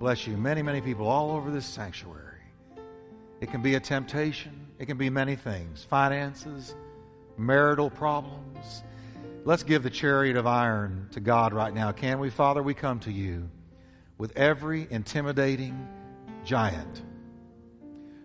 Bless 0.00 0.26
you. 0.26 0.36
Many, 0.36 0.62
many 0.62 0.80
people 0.80 1.06
all 1.06 1.30
over 1.30 1.50
this 1.50 1.66
sanctuary. 1.66 2.24
It 3.40 3.52
can 3.52 3.62
be 3.62 3.76
a 3.76 3.80
temptation, 3.80 4.66
it 4.80 4.86
can 4.86 4.96
be 4.96 5.10
many 5.10 5.36
things 5.36 5.84
finances, 5.84 6.74
marital 7.36 7.90
problems. 7.90 8.82
Let's 9.44 9.62
give 9.62 9.84
the 9.84 9.90
chariot 9.90 10.36
of 10.36 10.48
iron 10.48 11.08
to 11.12 11.20
God 11.20 11.52
right 11.52 11.72
now. 11.72 11.92
Can 11.92 12.18
we, 12.18 12.30
Father? 12.30 12.62
We 12.62 12.74
come 12.74 12.98
to 13.00 13.12
you 13.12 13.48
with 14.18 14.36
every 14.36 14.86
intimidating 14.90 15.88
giant. 16.44 17.02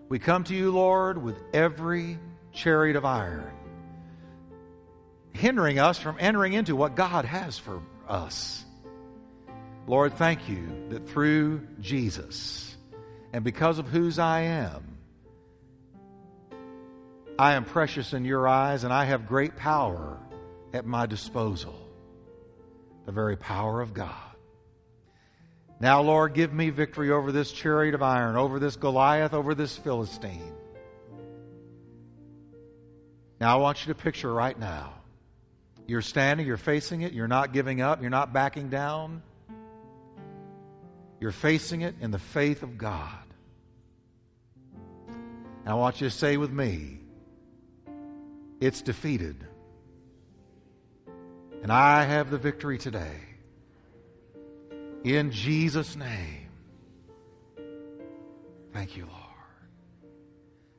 We 0.09 0.19
come 0.19 0.43
to 0.45 0.55
you, 0.55 0.71
Lord, 0.71 1.21
with 1.21 1.37
every 1.53 2.19
chariot 2.51 2.97
of 2.97 3.05
iron 3.05 3.53
hindering 5.33 5.79
us 5.79 5.99
from 5.99 6.15
entering 6.19 6.53
into 6.53 6.75
what 6.75 6.95
God 6.95 7.25
has 7.25 7.57
for 7.57 7.81
us. 8.07 8.63
Lord, 9.87 10.13
thank 10.13 10.47
you 10.47 10.87
that 10.89 11.09
through 11.09 11.67
Jesus 11.81 12.75
and 13.33 13.43
because 13.43 13.79
of 13.79 13.87
whose 13.87 14.19
I 14.19 14.41
am, 14.41 14.97
I 17.37 17.53
am 17.53 17.65
precious 17.65 18.13
in 18.13 18.25
your 18.25 18.47
eyes 18.47 18.83
and 18.83 18.93
I 18.93 19.05
have 19.05 19.27
great 19.27 19.57
power 19.57 20.19
at 20.71 20.85
my 20.85 21.07
disposal. 21.07 21.75
The 23.05 23.11
very 23.11 23.35
power 23.35 23.81
of 23.81 23.93
God. 23.93 24.32
Now, 25.79 26.01
Lord, 26.01 26.33
give 26.33 26.53
me 26.53 26.69
victory 26.69 27.11
over 27.11 27.31
this 27.31 27.51
chariot 27.51 27.93
of 27.95 28.01
iron, 28.01 28.35
over 28.35 28.59
this 28.59 28.75
Goliath, 28.75 29.33
over 29.33 29.53
this 29.53 29.75
Philistine. 29.75 30.53
Now, 33.41 33.57
I 33.57 33.61
want 33.61 33.85
you 33.85 33.93
to 33.93 33.99
picture 33.99 34.33
right 34.33 34.57
now 34.57 34.93
you're 35.85 36.01
standing, 36.01 36.47
you're 36.47 36.57
facing 36.57 37.01
it, 37.01 37.13
you're 37.13 37.27
not 37.27 37.51
giving 37.51 37.81
up, 37.81 38.01
you're 38.01 38.09
not 38.09 38.31
backing 38.31 38.69
down. 38.69 39.21
You're 41.19 41.31
facing 41.31 41.81
it 41.81 41.95
in 42.01 42.11
the 42.11 42.19
faith 42.19 42.63
of 42.63 42.77
God. 42.77 43.23
And 45.07 45.69
I 45.69 45.73
want 45.75 46.01
you 46.01 46.09
to 46.09 46.15
say 46.15 46.37
with 46.37 46.51
me, 46.51 46.99
it's 48.59 48.81
defeated. 48.81 49.35
And 51.61 51.71
I 51.71 52.03
have 52.03 52.29
the 52.29 52.37
victory 52.37 52.77
today. 52.77 53.19
In 55.03 55.31
Jesus' 55.31 55.95
name. 55.95 56.49
Thank 58.71 58.97
you, 58.97 59.05
Lord. 59.05 59.19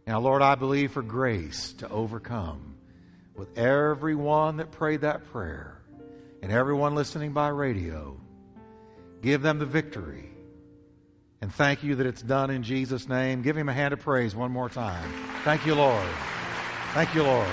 Now, 0.06 0.20
Lord, 0.20 0.42
I 0.42 0.54
believe 0.54 0.92
for 0.92 1.02
grace 1.02 1.72
to 1.74 1.88
overcome 1.88 2.76
with 3.34 3.56
everyone 3.58 4.58
that 4.58 4.70
prayed 4.72 5.02
that 5.02 5.24
prayer 5.32 5.80
and 6.42 6.52
everyone 6.52 6.94
listening 6.94 7.32
by 7.32 7.48
radio. 7.48 8.20
Give 9.22 9.42
them 9.42 9.58
the 9.58 9.66
victory. 9.66 10.30
And 11.40 11.52
thank 11.52 11.82
you 11.82 11.94
that 11.96 12.06
it's 12.06 12.22
done 12.22 12.50
in 12.50 12.62
Jesus' 12.62 13.08
name. 13.08 13.42
Give 13.42 13.56
him 13.56 13.68
a 13.68 13.72
hand 13.72 13.92
of 13.92 14.00
praise 14.00 14.34
one 14.34 14.50
more 14.50 14.68
time. 14.68 15.10
Thank 15.44 15.66
you, 15.66 15.74
Lord. 15.74 16.08
Thank 16.94 17.14
you, 17.14 17.22
Lord. 17.22 17.48